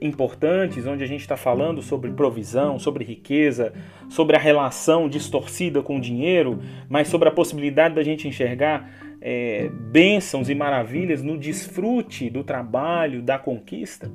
importantes, 0.00 0.86
onde 0.86 1.04
a 1.04 1.06
gente 1.06 1.20
está 1.20 1.36
falando 1.36 1.82
sobre 1.82 2.10
provisão, 2.10 2.78
sobre 2.78 3.04
riqueza, 3.04 3.72
sobre 4.08 4.36
a 4.36 4.38
relação 4.38 5.08
distorcida 5.08 5.82
com 5.82 5.98
o 5.98 6.00
dinheiro, 6.00 6.60
mas 6.88 7.08
sobre 7.08 7.28
a 7.28 7.32
possibilidade 7.32 7.94
da 7.94 8.02
gente 8.02 8.26
enxergar 8.26 8.90
é, 9.20 9.68
bênçãos 9.68 10.48
e 10.48 10.54
maravilhas 10.54 11.22
no 11.22 11.36
desfrute 11.36 12.30
do 12.30 12.42
trabalho, 12.42 13.22
da 13.22 13.38
conquista. 13.38 14.10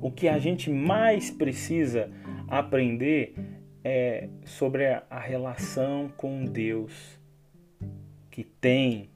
O 0.00 0.10
que 0.10 0.28
a 0.28 0.38
gente 0.38 0.70
mais 0.70 1.30
precisa 1.30 2.10
aprender 2.48 3.34
é 3.84 4.28
sobre 4.44 4.86
a 4.86 5.18
relação 5.18 6.10
com 6.16 6.44
Deus 6.44 7.18
que 8.30 8.44
tem 8.44 9.10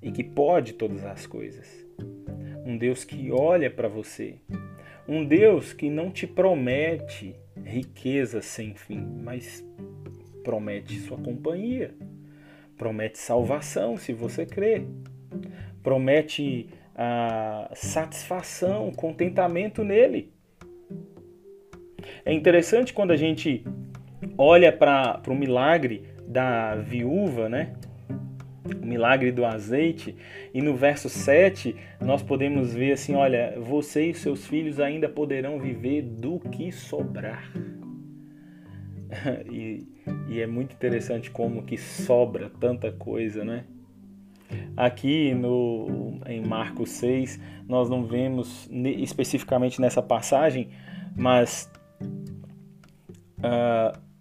e 0.00 0.10
que 0.10 0.24
pode 0.24 0.74
todas 0.74 1.04
as 1.04 1.26
coisas. 1.26 1.86
Um 2.64 2.76
Deus 2.76 3.04
que 3.04 3.30
olha 3.30 3.70
para 3.70 3.88
você, 3.88 4.36
um 5.06 5.24
Deus 5.24 5.72
que 5.72 5.90
não 5.90 6.10
te 6.10 6.26
promete 6.26 7.34
riqueza 7.64 8.40
sem 8.40 8.74
fim, 8.74 9.00
mas 9.00 9.64
promete 10.42 10.98
sua 11.00 11.18
companhia, 11.18 11.94
promete 12.76 13.18
salvação 13.18 13.96
se 13.96 14.12
você 14.12 14.44
crê, 14.44 14.84
promete 15.82 16.68
a 16.94 17.70
satisfação, 17.74 18.90
contentamento 18.92 19.82
nele. 19.82 20.32
É 22.24 22.32
interessante 22.32 22.92
quando 22.92 23.12
a 23.12 23.16
gente 23.16 23.64
olha 24.36 24.72
para 24.72 25.22
o 25.28 25.34
milagre 25.34 26.04
da 26.26 26.76
viúva, 26.76 27.48
né? 27.48 27.74
O 28.64 28.86
milagre 28.86 29.32
do 29.32 29.44
azeite, 29.44 30.14
e 30.54 30.62
no 30.62 30.76
verso 30.76 31.08
7 31.08 31.74
nós 32.00 32.22
podemos 32.22 32.74
ver 32.74 32.92
assim: 32.92 33.14
olha, 33.14 33.54
você 33.58 34.10
e 34.10 34.14
seus 34.14 34.46
filhos 34.46 34.78
ainda 34.78 35.08
poderão 35.08 35.58
viver 35.58 36.02
do 36.02 36.38
que 36.38 36.70
sobrar. 36.70 37.52
e, 39.50 39.86
e 40.28 40.40
é 40.40 40.46
muito 40.46 40.74
interessante 40.74 41.30
como 41.30 41.62
que 41.62 41.76
sobra 41.76 42.50
tanta 42.60 42.92
coisa, 42.92 43.44
né? 43.44 43.64
Aqui 44.76 45.34
no, 45.34 46.20
em 46.26 46.40
Marcos 46.40 46.90
6, 46.90 47.40
nós 47.66 47.88
não 47.88 48.04
vemos 48.04 48.68
especificamente 48.70 49.80
nessa 49.80 50.02
passagem, 50.02 50.68
mas. 51.16 51.70
Uh, 53.38 54.11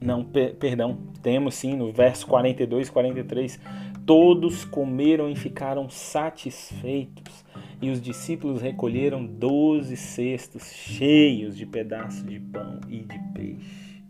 não, 0.00 0.24
per, 0.24 0.54
perdão, 0.56 0.98
temos 1.22 1.54
sim 1.54 1.74
no 1.74 1.92
verso 1.92 2.26
42 2.26 2.88
e 2.88 2.92
43. 2.92 3.60
Todos 4.04 4.64
comeram 4.64 5.28
e 5.28 5.34
ficaram 5.34 5.88
satisfeitos, 5.90 7.44
e 7.82 7.90
os 7.90 8.00
discípulos 8.00 8.62
recolheram 8.62 9.26
doze 9.26 9.96
cestos 9.96 10.64
cheios 10.72 11.56
de 11.56 11.66
pedaços 11.66 12.24
de 12.24 12.38
pão 12.38 12.80
e 12.88 13.00
de 13.00 13.18
peixe. 13.34 14.02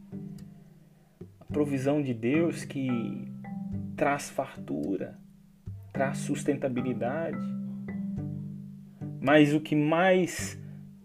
A 1.40 1.44
provisão 1.52 2.02
de 2.02 2.12
Deus 2.12 2.64
que 2.64 2.88
traz 3.96 4.28
fartura, 4.28 5.18
traz 5.92 6.18
sustentabilidade. 6.18 7.38
Mas 9.20 9.54
o 9.54 9.60
que 9.60 9.74
mais 9.74 10.60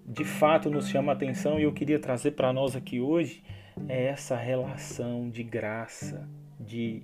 de 0.05 0.25
fato 0.25 0.69
nos 0.69 0.89
chama 0.89 1.13
a 1.13 1.15
atenção 1.15 1.57
e 1.57 1.63
eu 1.63 1.71
queria 1.71 1.97
trazer 1.97 2.31
para 2.31 2.51
nós 2.51 2.75
aqui 2.75 2.99
hoje 2.99 3.41
é 3.87 4.05
essa 4.05 4.35
relação 4.35 5.29
de 5.29 5.43
graça, 5.43 6.27
de 6.59 7.03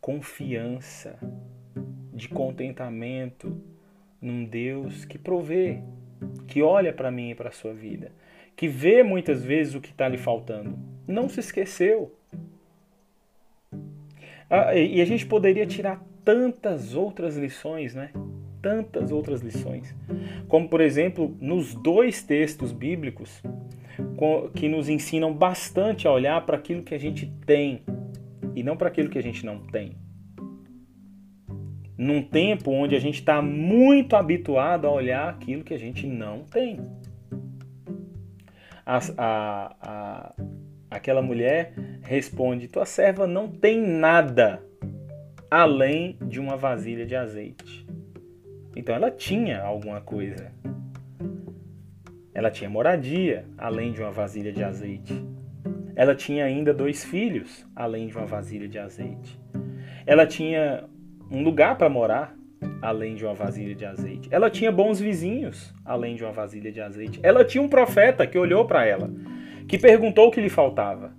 confiança, 0.00 1.18
de 2.12 2.28
contentamento 2.28 3.60
num 4.20 4.44
Deus 4.44 5.04
que 5.04 5.18
provê, 5.18 5.82
que 6.46 6.62
olha 6.62 6.92
para 6.92 7.10
mim 7.10 7.30
e 7.30 7.34
para 7.34 7.48
a 7.48 7.52
sua 7.52 7.72
vida, 7.72 8.12
que 8.54 8.68
vê 8.68 9.02
muitas 9.02 9.44
vezes 9.44 9.74
o 9.74 9.80
que 9.80 9.90
está 9.90 10.08
lhe 10.08 10.16
faltando. 10.16 10.78
Não 11.06 11.28
se 11.28 11.40
esqueceu. 11.40 12.14
Ah, 14.48 14.74
e 14.74 15.00
a 15.00 15.04
gente 15.04 15.26
poderia 15.26 15.66
tirar 15.66 16.02
tantas 16.24 16.94
outras 16.94 17.36
lições, 17.36 17.94
né? 17.94 18.10
Tantas 18.62 19.12
outras 19.12 19.42
lições. 19.42 19.94
Como, 20.48 20.68
por 20.68 20.80
exemplo, 20.80 21.36
nos 21.40 21.74
dois 21.74 22.22
textos 22.22 22.72
bíblicos 22.72 23.42
que 24.54 24.68
nos 24.68 24.88
ensinam 24.88 25.32
bastante 25.32 26.06
a 26.06 26.12
olhar 26.12 26.44
para 26.44 26.56
aquilo 26.56 26.82
que 26.82 26.94
a 26.94 26.98
gente 26.98 27.26
tem 27.44 27.82
e 28.54 28.62
não 28.62 28.76
para 28.76 28.88
aquilo 28.88 29.10
que 29.10 29.18
a 29.18 29.22
gente 29.22 29.44
não 29.44 29.58
tem. 29.58 29.92
Num 31.96 32.22
tempo 32.22 32.70
onde 32.70 32.94
a 32.94 32.98
gente 32.98 33.20
está 33.20 33.40
muito 33.40 34.16
habituado 34.16 34.86
a 34.86 34.90
olhar 34.90 35.28
aquilo 35.28 35.64
que 35.64 35.74
a 35.74 35.78
gente 35.78 36.06
não 36.06 36.40
tem. 36.44 36.80
A, 38.84 38.98
a, 39.16 39.76
a, 39.80 40.34
aquela 40.90 41.22
mulher 41.22 41.74
responde: 42.02 42.68
Tua 42.68 42.84
serva 42.84 43.26
não 43.26 43.48
tem 43.48 43.80
nada 43.80 44.62
além 45.50 46.18
de 46.26 46.38
uma 46.38 46.56
vasilha 46.56 47.06
de 47.06 47.16
azeite. 47.16 47.86
Então 48.76 48.94
ela 48.94 49.10
tinha 49.10 49.62
alguma 49.62 50.00
coisa. 50.00 50.52
Ela 52.36 52.50
tinha 52.50 52.68
moradia, 52.68 53.46
além 53.56 53.92
de 53.92 54.02
uma 54.02 54.12
vasilha 54.12 54.52
de 54.52 54.62
azeite. 54.62 55.24
Ela 55.94 56.14
tinha 56.14 56.44
ainda 56.44 56.74
dois 56.74 57.02
filhos, 57.02 57.66
além 57.74 58.08
de 58.08 58.14
uma 58.14 58.26
vasilha 58.26 58.68
de 58.68 58.78
azeite. 58.78 59.40
Ela 60.04 60.26
tinha 60.26 60.84
um 61.30 61.42
lugar 61.42 61.78
para 61.78 61.88
morar, 61.88 62.36
além 62.82 63.14
de 63.14 63.24
uma 63.24 63.32
vasilha 63.32 63.74
de 63.74 63.86
azeite. 63.86 64.28
Ela 64.30 64.50
tinha 64.50 64.70
bons 64.70 65.00
vizinhos, 65.00 65.74
além 65.82 66.14
de 66.14 66.24
uma 66.24 66.30
vasilha 66.30 66.70
de 66.70 66.78
azeite. 66.78 67.18
Ela 67.22 67.42
tinha 67.42 67.62
um 67.62 67.70
profeta 67.70 68.26
que 68.26 68.36
olhou 68.36 68.66
para 68.66 68.84
ela, 68.84 69.10
que 69.66 69.78
perguntou 69.78 70.28
o 70.28 70.30
que 70.30 70.42
lhe 70.42 70.50
faltava. 70.50 71.14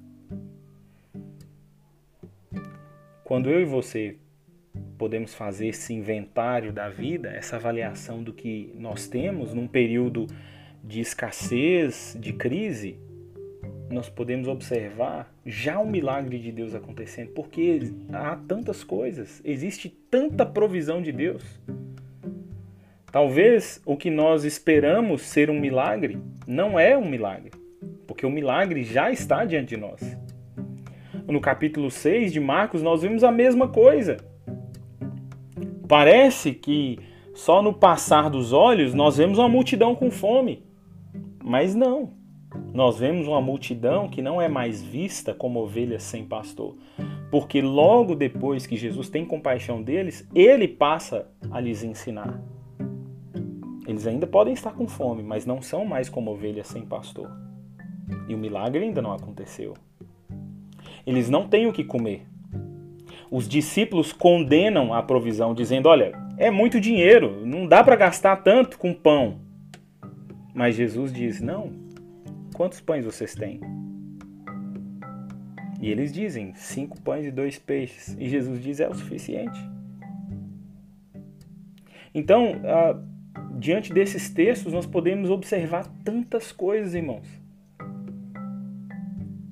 Quando 3.23 3.49
eu 3.49 3.59
e 3.59 3.65
você 3.65 4.17
podemos 4.99 5.33
fazer 5.33 5.69
esse 5.69 5.95
inventário 5.95 6.71
da 6.71 6.89
vida, 6.89 7.29
essa 7.29 7.55
avaliação 7.55 8.21
do 8.21 8.31
que 8.31 8.71
nós 8.77 9.07
temos 9.07 9.51
num 9.51 9.67
período 9.67 10.27
de 10.87 11.01
escassez, 11.01 12.17
de 12.19 12.31
crise, 12.31 12.97
nós 13.89 14.09
podemos 14.09 14.47
observar 14.47 15.33
já 15.45 15.79
o 15.79 15.87
milagre 15.87 16.39
de 16.39 16.51
Deus 16.51 16.73
acontecendo, 16.73 17.31
porque 17.31 17.79
há 18.11 18.35
tantas 18.35 18.83
coisas, 18.83 19.41
existe 19.43 19.89
tanta 20.09 20.45
provisão 20.45 21.01
de 21.01 21.11
Deus. 21.11 21.43
Talvez 23.11 23.81
o 23.85 23.97
que 23.97 24.09
nós 24.09 24.43
esperamos 24.43 25.21
ser 25.23 25.49
um 25.49 25.59
milagre 25.59 26.19
não 26.45 26.79
é 26.79 26.97
um 26.97 27.07
milagre, 27.07 27.51
porque 28.05 28.25
o 28.25 28.29
milagre 28.29 28.83
já 28.83 29.11
está 29.11 29.43
diante 29.43 29.75
de 29.75 29.77
nós. 29.77 30.17
No 31.27 31.41
capítulo 31.41 31.91
6 31.91 32.31
de 32.31 32.39
Marcos, 32.39 32.81
nós 32.81 33.01
vimos 33.01 33.23
a 33.23 33.31
mesma 33.31 33.67
coisa. 33.67 34.17
Parece 35.87 36.53
que 36.53 36.99
só 37.33 37.61
no 37.61 37.73
passar 37.73 38.29
dos 38.29 38.53
olhos 38.53 38.93
nós 38.93 39.17
vemos 39.17 39.37
uma 39.37 39.49
multidão 39.49 39.93
com 39.95 40.09
fome. 40.09 40.66
Mas 41.47 41.73
não. 41.73 42.11
Nós 42.73 42.99
vemos 42.99 43.25
uma 43.25 43.39
multidão 43.39 44.09
que 44.09 44.21
não 44.21 44.41
é 44.41 44.49
mais 44.49 44.83
vista 44.83 45.33
como 45.33 45.61
ovelhas 45.61 46.03
sem 46.03 46.25
pastor. 46.25 46.75
Porque 47.31 47.61
logo 47.61 48.15
depois 48.15 48.67
que 48.67 48.75
Jesus 48.75 49.09
tem 49.09 49.23
compaixão 49.25 49.81
deles, 49.81 50.27
ele 50.35 50.67
passa 50.67 51.25
a 51.49 51.61
lhes 51.61 51.83
ensinar. 51.83 52.43
Eles 53.87 54.05
ainda 54.05 54.27
podem 54.27 54.53
estar 54.53 54.71
com 54.71 54.89
fome, 54.89 55.23
mas 55.23 55.45
não 55.45 55.61
são 55.61 55.85
mais 55.85 56.09
como 56.09 56.31
ovelhas 56.31 56.67
sem 56.67 56.85
pastor. 56.85 57.31
E 58.27 58.35
o 58.35 58.37
milagre 58.37 58.83
ainda 58.83 59.01
não 59.01 59.13
aconteceu. 59.13 59.73
Eles 61.05 61.29
não 61.29 61.47
têm 61.47 61.65
o 61.65 61.71
que 61.71 61.85
comer. 61.85 62.27
Os 63.31 63.47
discípulos 63.47 64.11
condenam 64.11 64.93
a 64.93 65.01
provisão, 65.01 65.53
dizendo: 65.53 65.87
Olha, 65.87 66.11
é 66.37 66.51
muito 66.51 66.81
dinheiro, 66.81 67.45
não 67.45 67.65
dá 67.65 67.81
para 67.85 67.95
gastar 67.95 68.35
tanto 68.37 68.77
com 68.77 68.93
pão. 68.93 69.46
Mas 70.57 70.75
Jesus 70.75 71.13
diz: 71.13 71.39
Não, 71.39 71.71
quantos 72.55 72.81
pães 72.81 73.05
vocês 73.05 73.35
têm? 73.35 73.61
E 75.79 75.87
eles 75.87 76.11
dizem: 76.11 76.51
Cinco 76.55 76.99
pães 76.99 77.27
e 77.27 77.31
dois 77.31 77.59
peixes. 77.59 78.17
E 78.19 78.27
Jesus 78.27 78.59
diz: 78.59 78.79
É 78.79 78.89
o 78.89 78.95
suficiente. 78.95 79.59
Então, 82.11 82.59
ah, 82.65 82.99
diante 83.59 83.93
desses 83.93 84.31
textos, 84.31 84.73
nós 84.73 84.87
podemos 84.87 85.29
observar 85.29 85.85
tantas 86.03 86.51
coisas, 86.51 86.95
irmãos. 86.95 87.27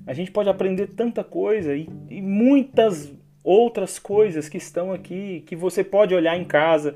A 0.07 0.13
gente 0.13 0.31
pode 0.31 0.49
aprender 0.49 0.87
tanta 0.87 1.23
coisa 1.23 1.75
e, 1.75 1.87
e 2.09 2.19
muitas 2.19 3.13
outras 3.45 3.99
coisas 3.99 4.49
que 4.49 4.57
estão 4.57 4.91
aqui, 4.91 5.43
que 5.45 5.55
você 5.55 5.83
pode 5.83 6.15
olhar 6.15 6.35
em 6.35 6.43
casa, 6.43 6.95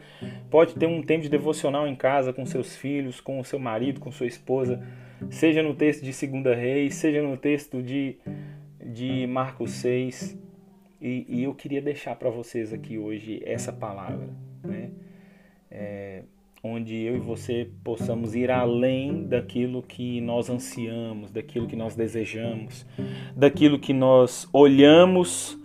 pode 0.50 0.74
ter 0.74 0.88
um 0.88 1.04
tempo 1.04 1.22
de 1.22 1.30
devocional 1.30 1.88
em 1.88 1.96
casa 1.96 2.34
com 2.34 2.44
seus 2.44 2.76
filhos, 2.76 3.22
com 3.22 3.40
o 3.40 3.46
seu 3.46 3.60
marido, 3.60 4.00
com 4.00 4.12
sua 4.12 4.26
esposa, 4.26 4.84
seja 5.30 5.62
no 5.62 5.76
texto 5.76 6.04
de 6.04 6.12
Segunda 6.12 6.56
Reis, 6.56 6.96
seja 6.96 7.22
no 7.22 7.38
texto 7.38 7.84
de, 7.84 8.18
de 8.84 9.28
Marcos 9.28 9.74
6. 9.74 10.36
E, 11.00 11.26
e 11.30 11.44
eu 11.44 11.54
queria 11.54 11.82
deixar 11.82 12.16
para 12.16 12.32
vocês 12.32 12.74
aqui 12.74 12.98
hoje 12.98 13.42
essa 13.46 13.72
palavra, 13.72 14.30
né? 14.64 14.90
É, 15.70 16.24
onde 16.64 16.96
eu 16.96 17.16
e 17.16 17.20
você 17.20 17.70
possamos 17.84 18.34
ir 18.34 18.50
além 18.50 19.28
daquilo 19.28 19.84
que 19.84 20.20
nós 20.20 20.50
ansiamos, 20.50 21.32
daquilo 21.32 21.68
que 21.68 21.76
nós 21.76 21.96
desejamos, 21.96 22.88
daquilo 23.36 23.80
que 23.80 23.94
nós 23.94 24.50
olhamos 24.52 25.59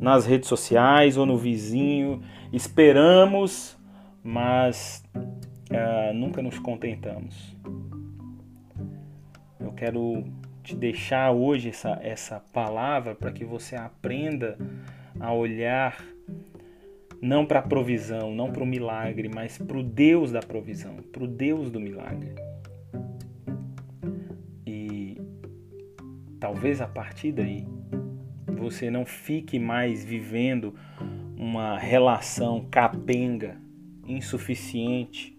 nas 0.00 0.26
redes 0.26 0.48
sociais 0.48 1.16
ou 1.16 1.26
no 1.26 1.36
vizinho, 1.36 2.22
esperamos, 2.52 3.76
mas 4.22 5.02
uh, 5.70 6.14
nunca 6.14 6.42
nos 6.42 6.58
contentamos. 6.58 7.56
Eu 9.58 9.72
quero 9.72 10.24
te 10.62 10.76
deixar 10.76 11.32
hoje 11.32 11.70
essa, 11.70 11.98
essa 12.02 12.40
palavra 12.52 13.14
para 13.14 13.32
que 13.32 13.44
você 13.44 13.74
aprenda 13.74 14.56
a 15.18 15.32
olhar 15.32 16.02
não 17.20 17.46
para 17.46 17.60
a 17.60 17.62
provisão, 17.62 18.34
não 18.34 18.50
para 18.50 18.62
o 18.62 18.66
milagre, 18.66 19.28
mas 19.32 19.56
para 19.56 19.78
o 19.78 19.82
Deus 19.82 20.32
da 20.32 20.40
provisão, 20.40 20.96
para 21.12 21.22
o 21.22 21.28
Deus 21.28 21.70
do 21.70 21.78
milagre. 21.78 22.34
E 24.66 25.20
talvez 26.40 26.80
a 26.80 26.88
partir 26.88 27.30
daí 27.30 27.64
você 28.62 28.90
não 28.90 29.04
fique 29.04 29.58
mais 29.58 30.04
vivendo 30.04 30.74
uma 31.36 31.76
relação 31.76 32.64
capenga, 32.70 33.56
insuficiente 34.06 35.36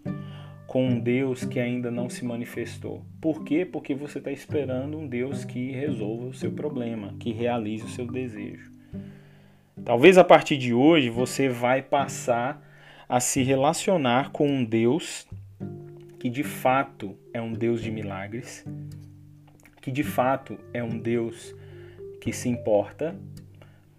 com 0.68 0.88
um 0.88 1.00
Deus 1.00 1.46
que 1.46 1.60
ainda 1.60 1.90
não 1.90 2.10
se 2.10 2.26
manifestou. 2.26 3.06
Por 3.22 3.44
quê? 3.46 3.66
Porque 3.66 3.96
você 3.96 4.18
está 4.18 4.32
esperando 4.32 4.98
um 4.98 5.08
Deus 5.08 5.46
que 5.46 5.72
resolva 5.72 6.26
o 6.26 6.34
seu 6.34 6.52
problema, 6.52 7.16
que 7.18 7.32
realize 7.32 7.86
o 7.86 7.90
seu 7.90 8.06
desejo. 8.06 8.72
Talvez 9.86 10.18
a 10.18 10.24
partir 10.24 10.58
de 10.58 10.74
hoje 10.74 11.10
você 11.10 11.48
vai 11.48 11.82
passar 11.82 12.62
a 13.08 13.20
se 13.20 13.42
relacionar 13.42 14.32
com 14.32 14.48
um 14.48 14.66
Deus 14.66 15.28
que 16.20 16.30
de 16.30 16.44
fato 16.44 17.18
é 17.34 17.42
um 17.42 17.54
Deus 17.54 17.82
de 17.82 17.92
milagres, 17.92 18.66
que 19.82 19.92
de 19.92 20.04
fato 20.04 20.58
é 20.74 20.84
um 20.84 20.98
Deus 20.98 21.54
que 22.24 22.32
se 22.32 22.48
importa, 22.48 23.14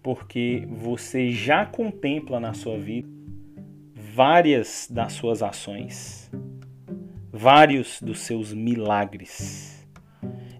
porque 0.01 0.67
você 0.67 1.29
já 1.29 1.63
contempla 1.63 2.39
na 2.39 2.55
sua 2.55 2.75
vida 2.75 3.07
várias 3.93 4.87
das 4.89 5.13
suas 5.13 5.43
ações, 5.43 6.31
vários 7.31 8.01
dos 8.01 8.21
seus 8.21 8.51
milagres. 8.51 9.87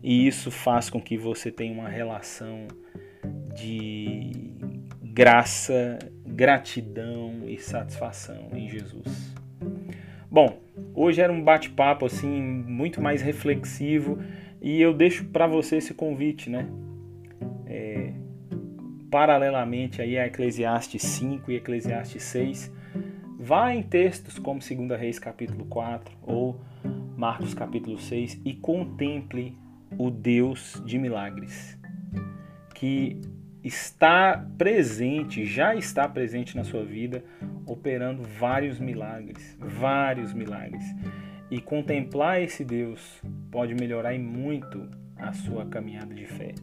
E 0.03 0.27
isso 0.27 0.51
faz 0.51 0.91
com 0.91 1.01
que 1.01 1.17
você 1.17 1.51
tenha 1.51 1.73
uma 1.73 1.89
relação 1.89 2.67
de 3.55 4.29
graça, 5.01 5.97
gratidão 6.23 7.45
e 7.47 7.57
satisfação 7.57 8.49
em 8.53 8.69
Jesus. 8.69 9.33
Bom, 10.29 10.59
hoje 10.93 11.19
era 11.19 11.33
um 11.33 11.43
bate-papo 11.43 12.05
assim 12.05 12.29
muito 12.29 13.01
mais 13.01 13.23
reflexivo 13.23 14.19
e 14.61 14.79
eu 14.79 14.93
deixo 14.93 15.25
para 15.25 15.47
você 15.47 15.77
esse 15.77 15.95
convite, 15.95 16.47
né? 16.47 16.69
Paralelamente 19.15 20.01
aí 20.01 20.19
a 20.19 20.27
Eclesiastes 20.27 21.01
5 21.01 21.49
e 21.49 21.55
Eclesiastes 21.55 22.21
6, 22.21 22.69
vá 23.39 23.73
em 23.73 23.81
textos 23.81 24.37
como 24.37 24.59
2 24.59 24.99
Reis 24.99 25.17
capítulo 25.17 25.63
4 25.67 26.13
ou 26.21 26.59
Marcos 27.15 27.53
capítulo 27.53 27.97
6 27.97 28.41
e 28.43 28.53
contemple 28.53 29.57
o 29.97 30.11
Deus 30.11 30.83
de 30.85 30.99
milagres, 30.99 31.79
que 32.73 33.21
está 33.63 34.45
presente, 34.57 35.45
já 35.45 35.73
está 35.73 36.09
presente 36.09 36.53
na 36.57 36.65
sua 36.65 36.83
vida, 36.83 37.23
operando 37.65 38.21
vários 38.21 38.81
milagres, 38.81 39.57
vários 39.57 40.33
milagres. 40.33 40.83
E 41.49 41.61
contemplar 41.61 42.41
esse 42.41 42.65
Deus 42.65 43.21
pode 43.49 43.73
melhorar 43.75 44.13
em 44.13 44.19
muito 44.19 44.89
a 45.15 45.31
sua 45.31 45.65
caminhada 45.65 46.13
de 46.13 46.25
fé. 46.25 46.53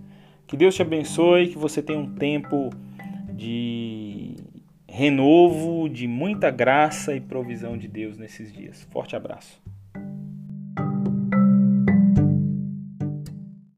Que 0.46 0.56
Deus 0.56 0.74
te 0.74 0.82
abençoe, 0.82 1.48
que 1.48 1.58
você 1.58 1.82
tenha 1.82 1.98
um 1.98 2.14
tempo 2.14 2.70
de 3.34 4.36
renovo, 4.86 5.88
de 5.88 6.06
muita 6.06 6.50
graça 6.50 7.14
e 7.14 7.20
provisão 7.20 7.78
de 7.78 7.88
Deus 7.88 8.18
nesses 8.18 8.52
dias. 8.52 8.86
Forte 8.90 9.16
abraço. 9.16 9.60